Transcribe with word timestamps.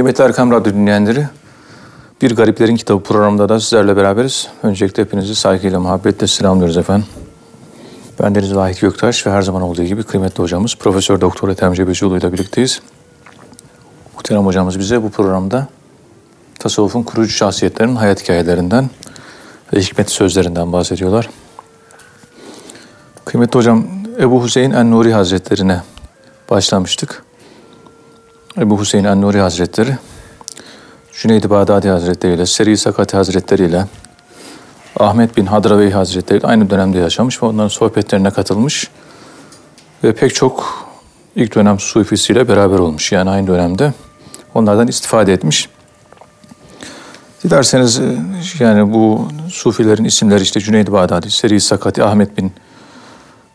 Kıymetli 0.00 0.24
Erkam 0.24 0.50
Radyo 0.50 0.74
dinleyenleri, 0.74 1.26
Bir 2.22 2.36
Gariplerin 2.36 2.76
Kitabı 2.76 3.02
programında 3.02 3.48
da 3.48 3.60
sizlerle 3.60 3.96
beraberiz. 3.96 4.48
Öncelikle 4.62 5.02
hepinizi 5.02 5.34
saygıyla, 5.34 5.80
muhabbetle 5.80 6.26
selamlıyoruz 6.26 6.76
efendim. 6.76 7.06
Ben 8.22 8.34
Deniz 8.34 8.54
Vahit 8.54 8.80
Göktaş 8.80 9.26
ve 9.26 9.30
her 9.30 9.42
zaman 9.42 9.62
olduğu 9.62 9.82
gibi 9.82 10.02
kıymetli 10.02 10.42
hocamız 10.42 10.76
Profesör 10.76 11.20
Doktor 11.20 11.48
Ethem 11.48 11.74
Cebecioğlu 11.74 12.18
ile 12.18 12.32
birlikteyiz. 12.32 12.80
Muhterem 14.14 14.46
hocamız 14.46 14.78
bize 14.78 15.02
bu 15.02 15.10
programda 15.10 15.68
tasavvufun 16.58 17.02
kurucu 17.02 17.32
şahsiyetlerinin 17.32 17.96
hayat 17.96 18.22
hikayelerinden 18.22 18.90
ve 19.74 19.80
hikmet 19.80 20.10
sözlerinden 20.10 20.72
bahsediyorlar. 20.72 21.30
Kıymetli 23.24 23.58
hocam 23.58 23.86
Ebu 24.20 24.44
Hüseyin 24.44 24.70
En-Nuri 24.70 25.12
Hazretlerine 25.12 25.82
başlamıştık. 26.50 27.29
Ebu 28.60 28.80
Hüseyin 28.80 29.04
En-Nuri 29.04 29.38
Hazretleri, 29.38 29.96
Cüneyd-i 31.12 31.50
Bağdadi 31.50 31.88
Hazretleri 31.88 32.34
ile, 32.34 32.46
Seri 32.46 32.76
Sakati 32.76 33.16
Hazretleri 33.16 33.64
ile, 33.64 33.86
Ahmet 34.96 35.36
bin 35.36 35.46
Hadraveyi 35.46 35.90
Hazretleri 35.90 36.38
ile 36.38 36.46
aynı 36.46 36.70
dönemde 36.70 36.98
yaşamış 36.98 37.42
ve 37.42 37.46
onların 37.46 37.68
sohbetlerine 37.68 38.30
katılmış 38.30 38.90
ve 40.04 40.14
pek 40.14 40.34
çok 40.34 40.86
ilk 41.36 41.54
dönem 41.54 41.78
sufisiyle 41.78 42.48
beraber 42.48 42.78
olmuş. 42.78 43.12
Yani 43.12 43.30
aynı 43.30 43.46
dönemde 43.46 43.92
onlardan 44.54 44.88
istifade 44.88 45.32
etmiş. 45.32 45.68
Dilerseniz 47.44 48.00
yani 48.58 48.92
bu 48.92 49.28
sufilerin 49.50 50.04
isimleri 50.04 50.42
işte 50.42 50.60
Cüneyd-i 50.60 50.92
Bağdadi, 50.92 51.30
Seri 51.30 51.60
Sakati, 51.60 52.04
Ahmet 52.04 52.36
bin 52.36 52.52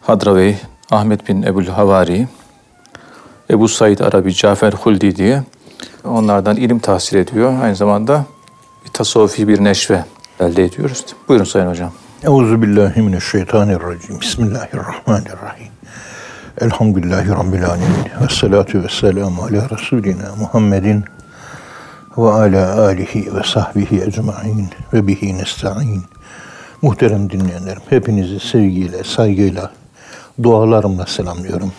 Hadravey, 0.01 0.57
Ahmet 0.91 1.29
bin 1.29 1.43
Ebul 1.43 1.65
Havari, 1.65 2.27
Ebu 3.49 3.67
Said 3.67 3.99
Arabi, 3.99 4.33
Cafer 4.33 4.73
Huldi 4.73 5.15
diye 5.15 5.43
onlardan 6.03 6.57
ilim 6.57 6.79
tahsil 6.79 7.17
ediyor. 7.17 7.53
Aynı 7.63 7.75
zamanda 7.75 8.25
bir 8.85 8.89
tasavvufi 8.89 9.47
bir 9.47 9.63
neşve 9.63 10.05
elde 10.39 10.63
ediyoruz. 10.63 11.05
Buyurun 11.27 11.45
Sayın 11.45 11.69
Hocam. 11.69 11.91
Euzu 12.23 12.61
billahi 12.61 13.01
mineşşeytanirracim. 13.01 14.21
Bismillahirrahmanirrahim. 14.21 15.67
Elhamdülillahi 16.61 17.29
Rabbil 17.29 17.65
alemin. 17.65 18.05
Ve 18.21 18.29
salatu 18.29 18.83
ve 18.83 18.89
selamu 18.89 19.43
ala 19.43 19.69
Resulina 19.69 20.35
Muhammedin 20.39 21.05
ve 22.17 22.29
ala 22.29 22.81
alihi 22.81 23.35
ve 23.35 23.43
sahbihi 23.43 24.01
ecma'in 24.01 24.69
ve 24.93 25.07
bihi 25.07 25.37
nesta'in. 25.37 26.03
Muhterem 26.81 27.29
dinleyenlerim, 27.29 27.81
hepinizi 27.89 28.39
sevgiyle, 28.39 29.03
saygıyla, 29.03 29.71
dualarımla 30.43 31.05
selamlıyorum. 31.05 31.71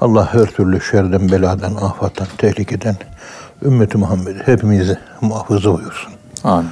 Allah 0.00 0.34
her 0.34 0.46
türlü 0.46 0.80
şerden, 0.80 1.28
beladan, 1.28 1.74
afattan, 1.74 2.26
tehlikeden 2.38 2.96
ümmeti 3.62 3.98
Muhammed 3.98 4.36
hepimizi 4.46 4.98
muhafaza 5.20 5.74
buyursun. 5.74 6.12
Amin. 6.44 6.70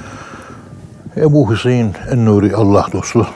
Ebu 1.16 1.52
Hüseyin 1.52 1.94
en-Nuri 2.10 2.56
Allah 2.56 2.86
dostu. 2.92 3.28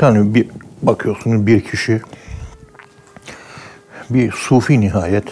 Yani 0.00 0.34
bir 0.34 0.48
bakıyorsunuz 0.82 1.46
bir 1.46 1.64
kişi 1.64 2.02
bir 4.10 4.32
sufi 4.32 4.80
nihayet 4.80 5.24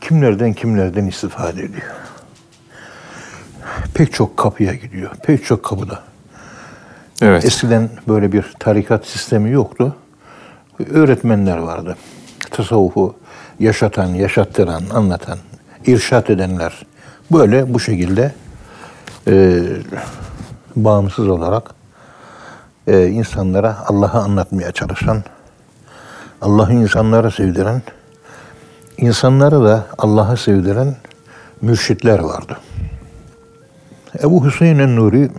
kimlerden 0.00 0.52
kimlerden 0.52 1.06
istifade 1.06 1.62
ediyor. 1.62 1.90
Pek 3.94 4.12
çok 4.12 4.36
kapıya 4.36 4.74
gidiyor. 4.74 5.10
Pek 5.22 5.44
çok 5.44 5.64
kapıda. 5.64 6.02
Evet. 7.22 7.44
Eskiden 7.44 7.90
böyle 8.08 8.32
bir 8.32 8.54
tarikat 8.58 9.06
sistemi 9.06 9.50
yoktu. 9.50 9.96
Öğretmenler 10.90 11.58
vardı. 11.58 11.96
Tasavvufu 12.50 13.14
yaşatan, 13.58 14.06
yaşattıran, 14.06 14.82
anlatan, 14.94 15.38
irşat 15.86 16.30
edenler. 16.30 16.86
Böyle 17.32 17.74
bu 17.74 17.80
şekilde 17.80 18.32
e, 19.28 19.62
bağımsız 20.76 21.28
olarak 21.28 21.74
e, 22.86 23.06
insanlara 23.06 23.76
Allah'ı 23.86 24.18
anlatmaya 24.18 24.72
çalışan, 24.72 25.22
Allah'ı 26.40 26.72
insanlara 26.72 27.30
sevdiren, 27.30 27.82
insanları 28.98 29.64
da 29.64 29.86
Allah'a 29.98 30.36
sevdiren 30.36 30.96
mürşitler 31.60 32.18
vardı. 32.18 32.58
Ebu 34.22 34.46
Hüseyin 34.46 34.96
Nuri 34.96 35.30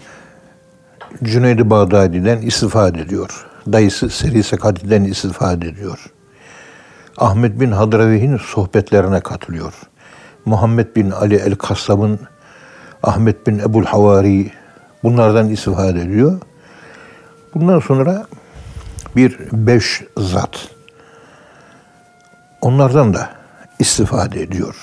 Cüneyd-i 1.23 1.69
Bağdadi'den 1.69 2.37
istifade 2.37 3.01
ediyor. 3.01 3.47
Dayısı 3.71 4.09
Seri 4.09 4.43
Sekadi'den 4.43 5.03
istifade 5.03 5.67
ediyor. 5.67 5.99
Ahmet 7.17 7.59
bin 7.59 7.71
Hadravi'nin 7.71 8.37
sohbetlerine 8.37 9.19
katılıyor. 9.19 9.73
Muhammed 10.45 10.95
bin 10.95 11.11
Ali 11.11 11.35
el-Kassab'ın 11.35 12.19
Ahmet 13.03 13.47
bin 13.47 13.59
Ebul 13.59 13.85
Havari 13.85 14.51
bunlardan 15.03 15.49
istifade 15.49 16.01
ediyor. 16.01 16.39
Bundan 17.55 17.79
sonra 17.79 18.27
bir 19.15 19.37
beş 19.51 20.03
zat 20.17 20.69
onlardan 22.61 23.13
da 23.13 23.29
istifade 23.79 24.41
ediyor. 24.41 24.75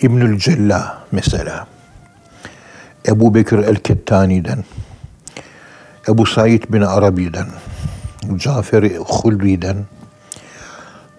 İbnül 0.00 0.38
Cella 0.38 0.98
mesela. 1.12 1.66
Ebu 3.08 3.34
Bekir 3.34 3.58
el-Kettani'den, 3.58 4.64
Ebu 6.08 6.26
Said 6.26 6.62
bin 6.68 6.80
Arabi'den, 6.80 7.46
Cafer-i 8.36 8.96
Hulri'den, 8.96 9.76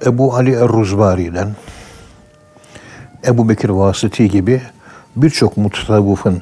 Ebu 0.06 0.36
Ali 0.36 0.52
er-Ruzbari'den, 0.52 1.56
Ebu 3.28 3.50
Bekir 3.50 3.70
Vasiti 3.70 4.30
gibi 4.30 4.62
birçok 5.16 5.58
mutasavvıfın 5.58 6.42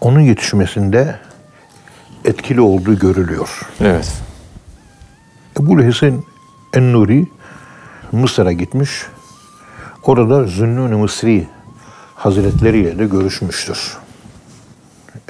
onun 0.00 0.20
yetişmesinde 0.20 1.18
etkili 2.24 2.60
olduğu 2.60 2.98
görülüyor. 2.98 3.60
Evet. 3.80 4.12
Ebu 5.60 5.82
Hüseyin 5.82 6.26
En-Nuri 6.74 7.26
Mısır'a 8.12 8.52
gitmiş. 8.52 8.90
Orada 10.02 10.44
Zünnun-i 10.44 10.94
Mısri 10.94 11.48
Hazretleriyle 12.14 12.98
de 12.98 13.06
görüşmüştür. 13.06 13.96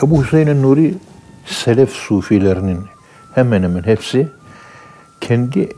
Ebu 0.02 0.24
Hüseyin 0.24 0.46
En-Nuri 0.46 0.94
Selef 1.46 1.90
Sufilerinin 1.90 2.84
hemen 3.34 3.62
hemen 3.62 3.82
hepsi 3.82 4.28
kendi 5.20 5.68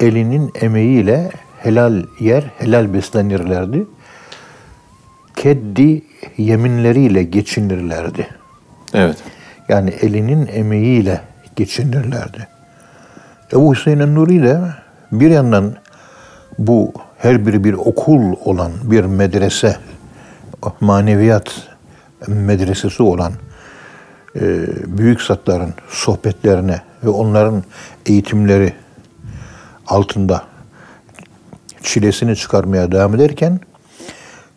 elinin 0.00 0.52
emeğiyle 0.60 1.30
helal 1.58 2.02
yer, 2.20 2.44
helal 2.58 2.94
beslenirlerdi. 2.94 3.86
Keddi 5.36 6.02
yeminleriyle 6.36 7.22
geçinirlerdi. 7.22 8.28
Evet. 8.94 9.16
Yani 9.68 9.90
elinin 9.90 10.46
emeğiyle 10.52 11.20
geçinirlerdi. 11.56 12.48
Ebu 13.52 13.74
Hüseyin 13.74 14.14
Nuri 14.14 14.42
de 14.42 14.60
bir 15.12 15.30
yandan 15.30 15.74
bu 16.58 16.92
her 17.18 17.46
biri 17.46 17.64
bir 17.64 17.72
okul 17.74 18.36
olan 18.44 18.72
bir 18.82 19.04
medrese, 19.04 19.76
maneviyat 20.80 21.68
medresesi 22.28 23.02
olan 23.02 23.32
büyük 24.86 25.22
zatların 25.22 25.74
sohbetlerine 25.88 26.80
ve 27.04 27.08
onların 27.08 27.64
eğitimleri 28.06 28.72
altında 29.86 30.42
çilesini 31.82 32.36
çıkarmaya 32.36 32.92
devam 32.92 33.14
ederken 33.14 33.60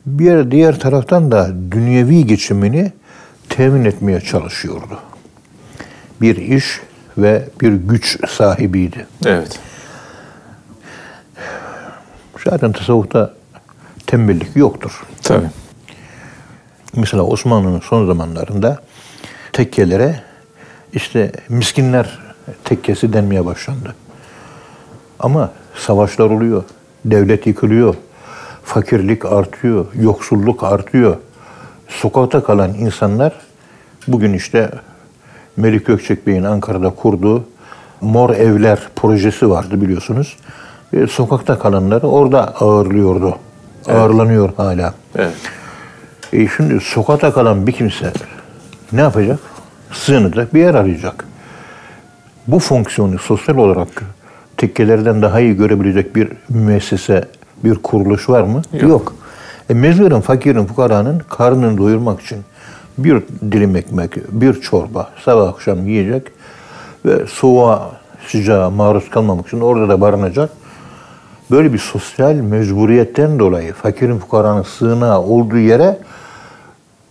bir 0.06 0.52
diğer 0.52 0.80
taraftan 0.80 1.32
da 1.32 1.50
dünyevi 1.72 2.26
geçimini 2.26 2.92
temin 3.50 3.86
etmeye 3.86 4.22
çalışıyordu. 4.22 5.00
Bir 6.22 6.36
iş 6.36 6.82
ve 7.18 7.50
bir 7.62 7.74
güç 7.74 8.30
sahibiydi. 8.30 9.08
Evet. 9.26 9.60
Zaten 12.50 12.72
tasavvufta 12.72 13.34
tembellik 14.08 14.56
yoktur. 14.56 15.04
Tabii. 15.24 15.50
Mesela 16.96 17.24
Osmanlı'nın 17.24 17.80
son 17.80 18.08
zamanlarında 18.08 18.82
tekkelere 19.54 20.20
işte 20.94 21.32
miskinler 21.50 22.20
tekkesi 22.64 23.14
denmeye 23.14 23.46
başlandı. 23.46 23.96
Ama 25.20 25.52
savaşlar 25.76 26.30
oluyor, 26.30 26.64
devlet 27.06 27.48
yıkılıyor, 27.48 27.96
fakirlik 28.64 29.26
artıyor, 29.26 29.86
yoksulluk 29.96 30.64
artıyor. 30.64 31.18
Sokakta 31.88 32.44
kalan 32.44 32.74
insanlar 32.74 33.34
bugün 34.08 34.34
işte 34.34 34.72
Melik 35.58 35.86
Gökçek 35.86 36.28
Bey'in 36.28 36.44
Ankara'da 36.44 36.90
kurduğu 36.90 37.44
Mor 38.02 38.30
Evler 38.30 38.80
projesi 38.96 39.50
vardı 39.50 39.82
biliyorsunuz. 39.82 40.38
E, 40.94 41.08
sokakta 41.08 41.60
kalanları 41.60 42.08
orada 42.08 42.56
ağırlıyordu. 42.56 43.38
Evet. 43.88 43.98
Ağırlanıyor 43.98 44.50
hala. 44.58 44.94
Evet. 45.16 45.34
E 46.34 46.48
şimdi 46.48 46.80
sokakta 46.80 47.34
kalan 47.34 47.68
bir 47.68 47.72
kimse 47.72 48.12
ne 48.94 49.02
yapacak? 49.02 49.40
Sığınacak, 49.92 50.54
bir 50.54 50.60
yer 50.60 50.76
arayacak. 50.76 51.26
Bu 52.48 52.60
fonksiyonu 52.60 53.20
sosyal 53.20 53.58
olarak 53.58 53.88
tekkelerden 54.58 55.22
daha 55.22 55.40
iyi 55.40 55.56
görebilecek 55.56 56.16
bir 56.16 56.30
müessese 56.50 57.28
bir 57.64 57.76
kuruluş 57.76 58.30
var 58.30 58.44
mı? 58.44 58.62
Yok. 58.74 59.16
E, 59.70 59.74
mecburen 59.74 60.22
fakirin, 60.22 60.66
fukaranın 60.66 61.20
karnını 61.30 61.78
doyurmak 61.78 62.22
için 62.22 62.40
bir 62.98 63.24
dilim 63.52 63.76
ekmek, 63.76 64.42
bir 64.42 64.62
çorba 64.62 65.10
sabah 65.26 65.50
akşam 65.50 65.88
yiyecek 65.88 66.24
ve 67.06 67.26
soğuğa, 67.28 67.92
sıcağa 68.28 68.70
maruz 68.70 69.10
kalmamak 69.10 69.48
için 69.48 69.60
orada 69.60 69.90
da 69.90 70.02
barınacak. 70.02 70.50
Böyle 71.52 71.74
bir 71.74 71.78
sosyal 71.78 72.34
mecburiyetten 72.34 73.40
dolayı 73.40 73.74
fakirin, 73.74 74.20
fukaranın 74.20 74.64
sığınağı 74.64 75.22
olduğu 75.22 75.58
yere 75.58 75.98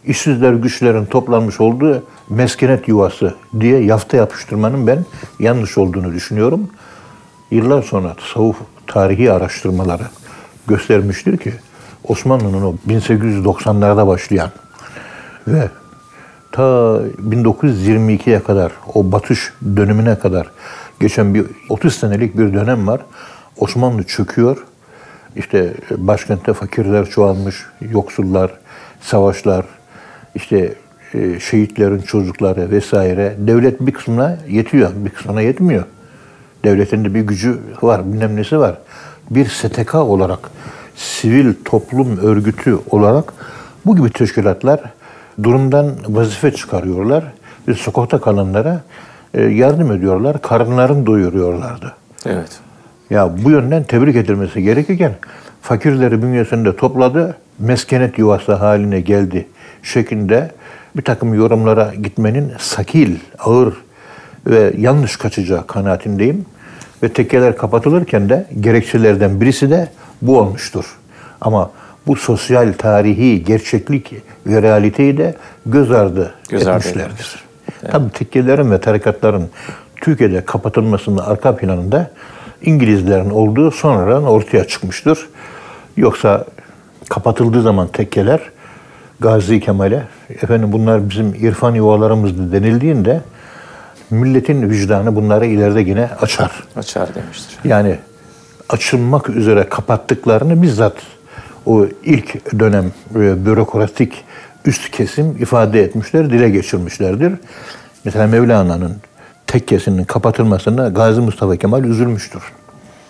işsizler 0.05 0.53
güçlerin 0.53 1.05
toplanmış 1.05 1.61
olduğu 1.61 2.03
meskenet 2.29 2.89
yuvası 2.89 3.35
diye 3.61 3.85
yafta 3.85 4.17
yapıştırmanın 4.17 4.87
ben 4.87 5.05
yanlış 5.39 5.79
olduğunu 5.79 6.13
düşünüyorum. 6.13 6.69
Yıllar 7.51 7.83
sonra 7.83 8.15
tasavvuf 8.15 8.57
tarihi 8.87 9.33
araştırmaları 9.33 10.07
göstermiştir 10.67 11.37
ki 11.37 11.53
Osmanlı'nın 12.09 12.63
o 12.63 12.75
1890'larda 12.89 14.07
başlayan 14.07 14.51
ve 15.49 15.69
ta 16.53 16.63
1922'ye 17.31 18.43
kadar 18.43 18.73
o 18.95 19.13
batış 19.13 19.53
dönemine 19.77 20.19
kadar 20.19 20.51
geçen 21.01 21.35
bir 21.35 21.47
30 21.69 21.95
senelik 21.95 22.39
bir 22.39 22.55
dönem 22.55 22.87
var. 22.87 23.01
Osmanlı 23.59 24.03
çöküyor. 24.05 24.65
İşte 25.37 25.75
başkentte 25.91 26.53
fakirler 26.53 27.07
çoğalmış, 27.07 27.67
yoksullar, 27.81 28.51
savaşlar, 29.01 29.65
işte 30.35 30.75
e, 31.15 31.41
şehitlerin 31.41 31.99
çocukları 31.99 32.71
vesaire. 32.71 33.35
Devlet 33.39 33.81
bir 33.81 33.93
kısmına 33.93 34.37
yetiyor, 34.49 34.91
bir 34.97 35.11
kısmına 35.11 35.41
yetmiyor. 35.41 35.85
Devletin 36.65 37.05
de 37.05 37.15
bir 37.15 37.21
gücü 37.21 37.59
var, 37.83 38.13
bilmem 38.13 38.37
nesi 38.37 38.59
var. 38.59 38.79
Bir 39.31 39.47
STK 39.47 39.95
olarak, 39.95 40.51
sivil 40.97 41.55
toplum 41.65 42.19
örgütü 42.19 42.79
olarak 42.91 43.33
bu 43.87 43.97
gibi 43.97 44.11
teşkilatlar 44.11 44.81
durumdan 45.43 45.95
vazife 46.09 46.51
çıkarıyorlar 46.51 47.25
ve 47.69 47.75
sokakta 47.75 48.21
kalanlara 48.21 48.83
e, 49.35 49.43
yardım 49.43 49.93
ediyorlar, 49.93 50.43
karınlarını 50.43 51.07
doyuruyorlardı. 51.07 51.93
Evet. 52.27 52.61
Ya 53.11 53.31
bu 53.45 53.51
yönden 53.51 53.85
tebrik 53.85 54.17
edilmesi 54.17 54.63
gerekirken 54.63 55.13
fakirleri 55.63 56.23
bünyesinde 56.23 56.77
topladı, 56.77 57.37
meskenet 57.59 58.19
yuvası 58.19 58.55
haline 58.55 59.01
geldi 59.01 59.47
şeklinde 59.83 60.51
bir 60.97 61.03
takım 61.03 61.35
yorumlara 61.35 61.95
gitmenin 62.03 62.53
sakil, 62.59 63.17
ağır 63.39 63.75
ve 64.47 64.73
yanlış 64.79 65.17
kaçacağı 65.17 65.67
kanaatindeyim. 65.67 66.47
Ve 67.03 67.09
tekkeler 67.09 67.57
kapatılırken 67.57 68.29
de 68.29 68.47
gerekçelerden 68.61 69.41
birisi 69.41 69.71
de 69.71 69.89
bu 70.23 70.39
olmuştur. 70.39 70.99
Ama 71.41 71.71
bu 72.07 72.17
sosyal, 72.17 72.73
tarihi, 72.73 73.45
gerçeklik 73.45 74.13
ve 74.47 74.63
realiteyi 74.63 75.17
de 75.17 75.35
göz 75.67 75.91
ardı 75.91 76.35
Göz 76.49 76.67
ardı 76.67 76.79
etmişlerdir. 76.79 77.07
edilmiştir. 77.07 77.45
Tabii 77.91 78.11
tekkelerin 78.11 78.71
ve 78.71 78.81
tarikatların 78.81 79.51
Türkiye'de 79.97 80.45
kapatılmasının 80.45 81.19
arka 81.19 81.57
planında 81.57 82.11
İngilizlerin 82.63 83.31
olduğu 83.31 83.71
sonradan 83.71 84.25
ortaya 84.25 84.65
çıkmıştır. 84.65 85.29
Yoksa 85.97 86.45
kapatıldığı 87.09 87.63
zaman 87.63 87.89
tekkeler 87.89 88.41
Gazi 89.23 89.61
Kemal'e 89.61 90.03
efendim 90.31 90.73
bunlar 90.73 91.11
bizim 91.11 91.35
irfan 91.35 91.75
yuvalarımızdı 91.75 92.53
denildiğinde 92.53 93.21
milletin 94.11 94.71
vicdanı 94.71 95.17
bunları 95.17 95.47
ileride 95.47 95.81
yine 95.81 96.09
açar. 96.21 96.65
Açar 96.77 97.15
demiştir. 97.15 97.59
Yani 97.65 97.99
açılmak 98.69 99.29
üzere 99.29 99.69
kapattıklarını 99.69 100.63
bizzat 100.63 100.95
o 101.67 101.87
ilk 102.05 102.59
dönem 102.59 102.93
e, 103.15 103.47
bürokratik 103.47 104.25
üst 104.65 104.91
kesim 104.91 105.37
ifade 105.43 105.83
etmişler, 105.83 106.31
dile 106.31 106.51
geçirmişlerdir. 106.51 107.33
Mesela 108.05 108.27
Mevlana'nın 108.27 108.97
tekkesinin 109.47 110.05
kapatılmasına 110.05 110.89
Gazi 110.89 111.21
Mustafa 111.21 111.57
Kemal 111.57 111.85
üzülmüştür. 111.85 112.43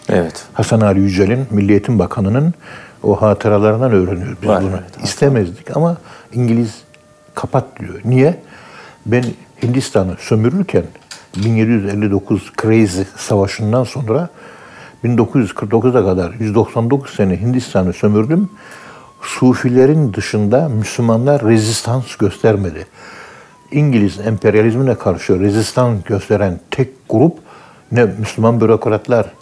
Evet. 0.08 0.44
Hasan 0.52 0.80
Ali 0.80 1.00
Yücel'in, 1.00 1.46
Milli 1.50 1.72
Eğitim 1.72 1.98
Bakanı'nın 1.98 2.54
o 3.02 3.22
hatıralarından 3.22 3.92
öğreniyoruz 3.92 4.36
biz 4.42 4.48
Var, 4.48 4.62
bunu. 4.62 4.70
evet, 4.70 5.04
İstemezdik 5.04 5.76
ama 5.76 5.96
İngiliz 6.32 6.82
kapat 7.34 7.64
diyor. 7.80 8.00
Niye? 8.04 8.40
Ben 9.06 9.24
Hindistan'ı 9.62 10.16
sömürürken 10.18 10.84
1759 11.36 12.52
Crazy 12.62 13.02
Savaşı'ndan 13.16 13.84
sonra 13.84 14.28
1949'a 15.04 16.04
kadar 16.04 16.32
199 16.32 17.14
sene 17.14 17.40
Hindistan'ı 17.40 17.92
sömürdüm. 17.92 18.50
Sufilerin 19.22 20.14
dışında 20.14 20.68
Müslümanlar 20.68 21.44
rezistans 21.44 22.16
göstermedi. 22.16 22.86
İngiliz 23.70 24.20
emperyalizmine 24.20 24.94
karşı 24.94 25.40
rezistans 25.40 26.02
gösteren 26.04 26.60
tek 26.70 26.88
grup 27.08 27.38
ne 27.92 28.04
Müslüman 28.04 28.60
bürokratlar, 28.60 29.32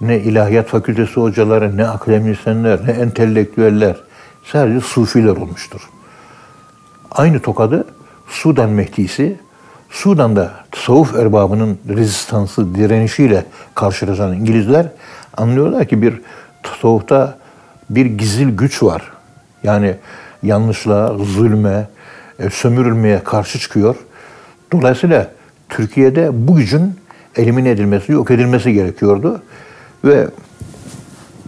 ne 0.00 0.20
ilahiyat 0.20 0.66
fakültesi 0.66 1.20
hocaları, 1.20 1.76
ne 1.76 1.88
akademisyenler, 1.88 2.86
ne 2.86 2.90
entelektüeller. 2.90 3.96
Sadece 4.44 4.80
sufiler 4.80 5.30
olmuştur. 5.30 5.80
Aynı 7.10 7.40
tokadı 7.40 7.84
Sudan 8.28 8.70
Mehdisi, 8.70 9.36
Sudan'da 9.90 10.52
tasavvuf 10.70 11.16
erbabının 11.16 11.78
rezistansı, 11.88 12.74
direnişiyle 12.74 13.44
karşılaşan 13.74 14.32
İngilizler 14.32 14.86
anlıyorlar 15.36 15.84
ki 15.84 16.02
bir 16.02 16.20
tasavvufta 16.62 17.38
bir 17.90 18.06
gizil 18.06 18.56
güç 18.56 18.82
var. 18.82 19.02
Yani 19.62 19.96
yanlışlığa, 20.42 21.18
zulme, 21.18 21.88
e, 22.38 22.50
sömürülmeye 22.50 23.24
karşı 23.24 23.58
çıkıyor. 23.58 23.96
Dolayısıyla 24.72 25.30
Türkiye'de 25.68 26.48
bu 26.48 26.56
gücün 26.56 26.94
elimine 27.36 27.70
edilmesi, 27.70 28.12
yok 28.12 28.30
edilmesi 28.30 28.72
gerekiyordu. 28.72 29.42
Ve 30.04 30.26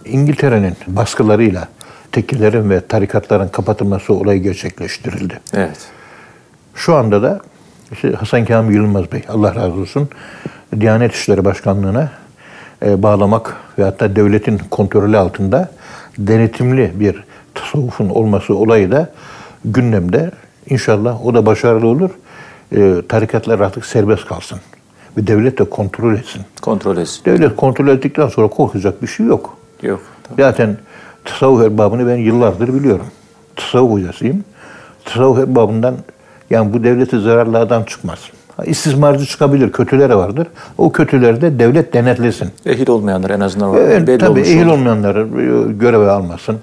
İngiltere'nin 0.05 0.77
baskılarıyla 0.87 1.69
tekkelerin 2.13 2.71
ve 2.71 2.81
tarikatların 2.81 3.49
kapatılması 3.49 4.15
olayı 4.15 4.43
gerçekleştirildi. 4.43 5.41
Evet. 5.55 5.79
Şu 6.75 6.95
anda 6.95 7.23
da 7.23 7.41
işte 7.93 8.13
Hasan 8.13 8.45
Kamil 8.45 8.75
Yılmaz 8.75 9.13
Bey, 9.13 9.23
Allah 9.29 9.55
razı 9.55 9.81
olsun, 9.81 10.09
Diyanet 10.81 11.15
İşleri 11.15 11.45
Başkanlığı'na 11.45 12.11
e, 12.87 13.03
bağlamak 13.03 13.57
ve 13.79 13.85
hatta 13.85 14.17
devletin 14.17 14.59
kontrolü 14.71 15.19
altında 15.19 15.71
denetimli 16.19 16.93
bir 16.95 17.25
tasavvufun 17.55 18.09
olması 18.09 18.55
olayı 18.55 18.91
da 18.91 19.11
gündemde. 19.65 20.31
İnşallah 20.71 21.27
o 21.27 21.35
da 21.35 21.47
başarılı 21.47 21.87
olur. 21.87 22.11
E, 22.77 23.03
tarikatlar 23.09 23.61
artık 23.61 23.87
serbest 23.87 24.27
kalsın. 24.27 24.61
Ve 25.19 25.27
devlet 25.27 25.59
de 25.59 25.65
kontrol 25.65 26.15
etsin. 26.15 26.43
Kontrol 26.63 26.97
etsin. 26.97 27.25
Devlet 27.25 27.57
kontrol 27.57 27.89
ettikten 27.89 28.29
sonra 28.29 28.49
korkacak 28.49 29.03
bir 29.03 29.07
şey 29.07 29.27
yok. 29.27 29.57
Yok. 29.83 30.01
Tamam. 30.23 30.37
Zaten 30.39 30.77
tasavvuf 31.25 31.63
erbabını 31.63 32.09
ben 32.09 32.17
yıllardır 32.17 32.75
biliyorum. 32.75 33.07
Tasavvuf 33.57 33.93
hocasıyım. 33.93 34.45
Tasavvuf 35.05 35.39
erbabından 35.39 35.95
yani 36.51 36.73
bu 36.73 36.85
devlete 36.85 37.19
zararlı 37.19 37.59
adam 37.59 37.85
çıkmaz. 37.85 38.19
İstismarcı 38.65 39.27
çıkabilir, 39.27 39.73
kötüleri 39.73 40.17
vardır. 40.17 40.47
O 40.79 40.93
kötüleri 40.93 41.41
de 41.41 41.59
devlet 41.59 41.93
denetlesin. 41.93 42.49
Ehil 42.67 42.89
olmayanlar 42.89 43.31
en 43.31 43.41
azından 43.41 43.73
var. 43.73 43.79
Evet, 43.79 44.07
belli 44.07 44.19
tabii 44.19 44.41
ehil 44.41 44.67
olur. 44.67 44.73
olmayanları 44.73 45.21
e, 45.21 45.73
göreve 45.73 46.11
almasın. 46.11 46.57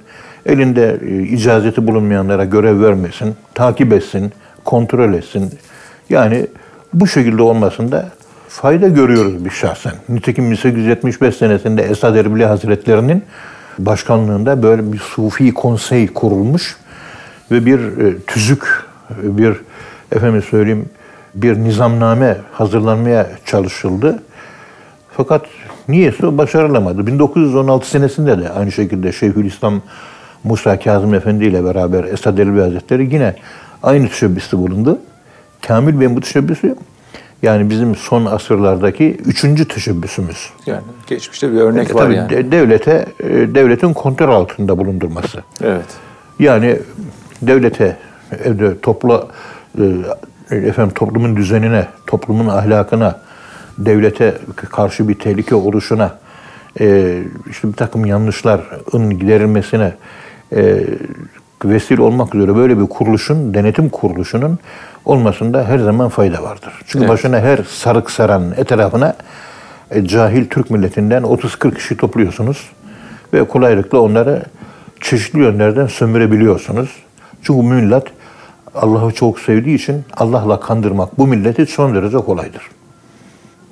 Elinde 0.45 0.99
e, 1.07 1.23
icazeti 1.23 1.87
bulunmayanlara 1.87 2.45
görev 2.45 2.81
vermesin. 2.81 3.35
Takip 3.53 3.93
etsin, 3.93 4.31
kontrol 4.65 5.13
etsin. 5.13 5.53
Yani 6.09 6.47
bu 6.93 7.07
şekilde 7.07 7.41
olmasında 7.41 8.05
fayda 8.47 8.87
görüyoruz 8.87 9.45
biz 9.45 9.51
şahsen. 9.51 9.93
Nitekim 10.09 10.51
1875 10.51 11.35
senesinde 11.35 11.83
Esad 11.83 12.15
Erbili 12.15 12.45
Hazretleri'nin 12.45 13.23
başkanlığında 13.79 14.63
böyle 14.63 14.93
bir 14.93 14.97
Sufi 14.99 15.53
konsey 15.53 16.07
kurulmuş 16.07 16.77
ve 17.51 17.65
bir 17.65 17.79
e, 17.79 18.19
tüzük, 18.27 18.85
bir 19.09 19.53
efendim 20.11 20.41
söyleyeyim 20.41 20.89
bir 21.35 21.55
nizamname 21.55 22.37
hazırlanmaya 22.51 23.27
çalışıldı. 23.45 24.23
Fakat 25.17 25.45
niyeyse 25.87 26.37
başarılamadı. 26.37 27.07
1916 27.07 27.89
senesinde 27.89 28.41
de 28.41 28.49
aynı 28.49 28.71
şekilde 28.71 29.11
Şeyhülislam 29.11 29.81
Musa 30.43 30.79
Kazım 30.79 31.13
Efendi 31.13 31.45
ile 31.45 31.65
beraber 31.65 32.03
Esad 32.03 32.37
Elbi 32.37 32.59
Hazretleri 32.59 33.13
yine 33.13 33.35
aynı 33.83 34.07
teşebbüste 34.07 34.57
bulundu. 34.57 34.99
Kamil 35.67 35.99
Bey'in 35.99 36.15
bu 36.15 36.21
teşebbüsü 36.21 36.75
yani 37.45 37.69
bizim 37.69 37.95
son 37.95 38.25
asırlardaki 38.25 39.17
üçüncü 39.25 39.67
teşebbüsümüz. 39.67 40.49
Yani 40.65 40.81
geçmişte 41.07 41.51
bir 41.51 41.57
örnek 41.57 41.91
E, 41.91 41.93
var 41.93 41.99
tabii 42.01 42.15
yani. 42.15 42.29
de- 42.29 42.51
devlete 42.51 43.05
e, 43.19 43.29
devletin 43.29 43.93
kontrol 43.93 44.29
altında 44.35 44.77
bulundurması. 44.77 45.43
Evet. 45.63 45.85
Yani 46.39 46.79
devlete 47.41 47.97
evde 48.43 48.79
topla 48.79 49.27
e, 50.51 50.55
efendim 50.55 50.93
toplumun 50.95 51.35
düzenine, 51.37 51.87
toplumun 52.07 52.47
ahlakına, 52.47 53.21
devlete 53.77 54.37
karşı 54.55 55.09
bir 55.09 55.19
tehlike 55.19 55.55
oluşuna 55.55 56.17
e, 56.79 57.17
işte 57.49 57.67
bir 57.67 57.73
takım 57.73 58.05
yanlışların 58.05 59.09
giderilmesine 59.19 59.93
vesile 61.65 62.01
olmak 62.01 62.35
üzere 62.35 62.55
böyle 62.55 62.79
bir 62.79 62.85
kuruluşun, 62.87 63.53
denetim 63.53 63.89
kuruluşunun 63.89 64.59
olmasında 65.05 65.67
her 65.67 65.79
zaman 65.79 66.09
fayda 66.09 66.43
vardır. 66.43 66.73
Çünkü 66.85 67.05
Evet. 67.05 67.13
başına 67.13 67.39
her 67.39 67.57
sarık 67.69 68.11
saran 68.11 68.51
etrafına 68.57 69.15
e, 69.91 70.05
cahil 70.05 70.45
Türk 70.49 70.69
milletinden 70.69 71.23
30-40 71.23 71.75
kişi 71.75 71.97
topluyorsunuz 71.97 72.69
ve 73.33 73.47
kolaylıkla 73.47 73.99
onları 73.99 74.43
çeşitli 75.01 75.39
yönlerden 75.39 75.87
sömürebiliyorsunuz. 75.87 76.89
Çünkü 77.41 77.67
millet 77.67 78.03
Allah'ı 78.75 79.11
çok 79.11 79.39
sevdiği 79.39 79.75
için 79.75 80.03
Allah'la 80.17 80.59
kandırmak 80.59 81.17
bu 81.17 81.27
milleti 81.27 81.65
son 81.65 81.95
derece 81.95 82.17
kolaydır. 82.17 82.69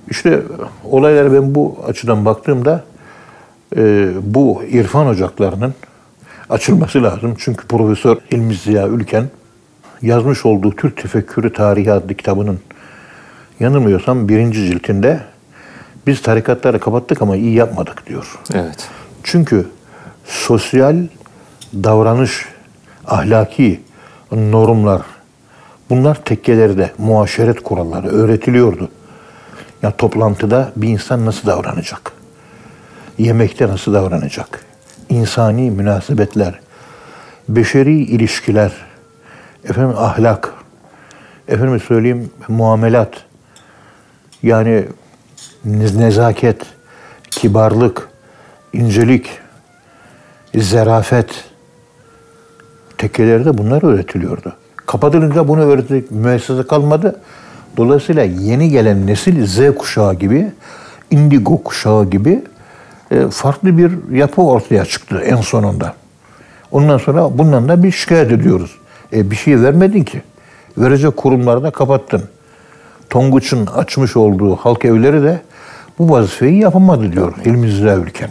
İşte 0.09 0.41
olaylara 0.83 1.33
ben 1.33 1.55
bu 1.55 1.77
açıdan 1.87 2.25
baktığımda 2.25 2.83
e, 3.77 4.07
bu 4.21 4.63
irfan 4.63 5.07
ocaklarının 5.07 5.73
açılması 6.49 7.03
lazım. 7.03 7.35
Çünkü 7.37 7.67
Profesör 7.67 8.17
İlmi 8.31 8.55
Ziya 8.55 8.87
Ülken 8.87 9.29
yazmış 10.03 10.45
olduğu 10.45 10.75
Türk 10.75 10.97
Tefekkürü 10.97 11.53
Tarihi 11.53 11.91
adlı 11.91 12.13
kitabının 12.13 12.59
yanılmıyorsam 13.59 14.29
birinci 14.29 14.65
ciltinde 14.65 15.19
biz 16.07 16.21
tarikatları 16.21 16.79
kapattık 16.79 17.21
ama 17.21 17.35
iyi 17.35 17.53
yapmadık 17.53 18.07
diyor. 18.07 18.39
Evet. 18.53 18.89
Çünkü 19.23 19.67
sosyal 20.25 20.95
davranış, 21.73 22.45
ahlaki 23.07 23.81
normlar, 24.31 25.01
bunlar 25.89 26.15
tekkelerde, 26.15 26.91
muaşeret 26.97 27.63
kuralları 27.63 28.07
öğretiliyordu. 28.07 28.89
Ya 29.81 29.91
toplantıda 29.91 30.71
bir 30.75 30.87
insan 30.87 31.25
nasıl 31.25 31.47
davranacak? 31.47 32.11
Yemekte 33.17 33.67
nasıl 33.67 33.93
davranacak? 33.93 34.65
İnsani 35.09 35.71
münasebetler, 35.71 36.59
beşeri 37.49 37.95
ilişkiler, 37.95 38.71
efendim 39.69 39.95
ahlak, 39.97 40.53
efendim 41.47 41.79
söyleyeyim 41.79 42.29
muamelat, 42.47 43.13
yani 44.43 44.85
nez- 45.65 45.99
nezaket, 45.99 46.61
kibarlık, 47.31 48.09
incelik, 48.73 49.29
zerafet 50.55 51.45
tekkelerde 52.97 53.57
bunlar 53.57 53.83
öğretiliyordu. 53.83 54.53
Kapatılınca 54.85 55.47
bunu 55.47 55.61
öğretecek 55.61 56.11
müessese 56.11 56.67
kalmadı. 56.67 57.19
Dolayısıyla 57.77 58.23
yeni 58.23 58.69
gelen 58.69 59.07
nesil 59.07 59.45
Z 59.47 59.75
kuşağı 59.77 60.13
gibi, 60.13 60.51
indigo 61.11 61.63
kuşağı 61.63 62.09
gibi 62.09 62.43
e, 63.11 63.27
farklı 63.27 63.77
bir 63.77 64.15
yapı 64.15 64.41
ortaya 64.41 64.85
çıktı 64.85 65.19
en 65.19 65.35
sonunda. 65.41 65.93
Ondan 66.71 66.97
sonra 66.97 67.37
bundan 67.37 67.69
da 67.69 67.83
bir 67.83 67.91
şikayet 67.91 68.31
ediyoruz. 68.31 68.79
E, 69.13 69.31
bir 69.31 69.35
şey 69.35 69.61
vermedin 69.61 70.03
ki. 70.03 70.21
Verecek 70.77 71.17
kurumları 71.17 71.63
da 71.63 71.71
kapattın. 71.71 72.23
Tonguç'un 73.09 73.65
açmış 73.65 74.17
olduğu 74.17 74.55
halk 74.55 74.85
evleri 74.85 75.23
de 75.23 75.41
bu 75.99 76.09
vazifeyi 76.09 76.59
yapamadı 76.59 77.11
diyor 77.11 77.33
Hilmi 77.45 77.71
Ziya 77.71 77.95
Ülken. 77.95 78.29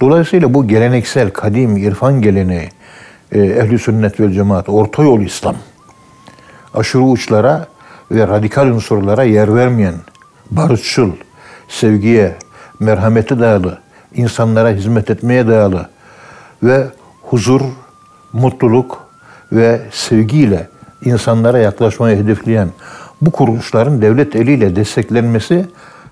Dolayısıyla 0.00 0.54
bu 0.54 0.68
geleneksel, 0.68 1.30
kadim 1.30 1.76
irfan 1.76 2.22
geleneği, 2.22 2.68
e, 3.32 3.40
ehli 3.40 3.78
sünnet 3.78 4.20
vel 4.20 4.32
cemaat, 4.32 4.68
orta 4.68 5.02
yol 5.02 5.20
İslam, 5.20 5.56
aşırı 6.74 7.02
uçlara 7.02 7.66
ve 8.10 8.28
radikal 8.28 8.66
unsurlara 8.66 9.22
yer 9.22 9.54
vermeyen, 9.54 9.94
barışçıl, 10.50 11.12
sevgiye, 11.68 12.34
merhamete 12.80 13.40
dayalı, 13.40 13.78
insanlara 14.14 14.70
hizmet 14.70 15.10
etmeye 15.10 15.48
dayalı 15.48 15.88
ve 16.62 16.86
huzur, 17.22 17.60
mutluluk 18.32 19.05
ve 19.52 19.80
sevgiyle 19.90 20.68
insanlara 21.04 21.58
yaklaşmayı 21.58 22.16
hedefleyen 22.16 22.68
bu 23.20 23.30
kuruluşların 23.30 24.02
devlet 24.02 24.36
eliyle 24.36 24.76
desteklenmesi 24.76 25.66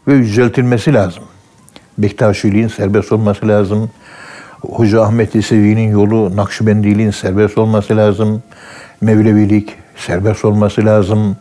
ve 0.08 0.14
yüceltilmesi 0.14 0.94
lazım. 0.94 1.24
Bektaşiliğin 1.98 2.68
serbest 2.68 3.12
olması 3.12 3.48
lazım. 3.48 3.90
Hoca 4.60 5.02
Ahmet 5.02 5.34
Yesevi'nin 5.34 5.90
yolu 5.90 6.36
Nakşibendiliğin 6.36 7.10
serbest 7.10 7.58
olması 7.58 7.96
lazım. 7.96 8.42
Mevlevilik 9.00 9.74
serbest 9.96 10.44
olması 10.44 10.84
lazım. 10.84 11.36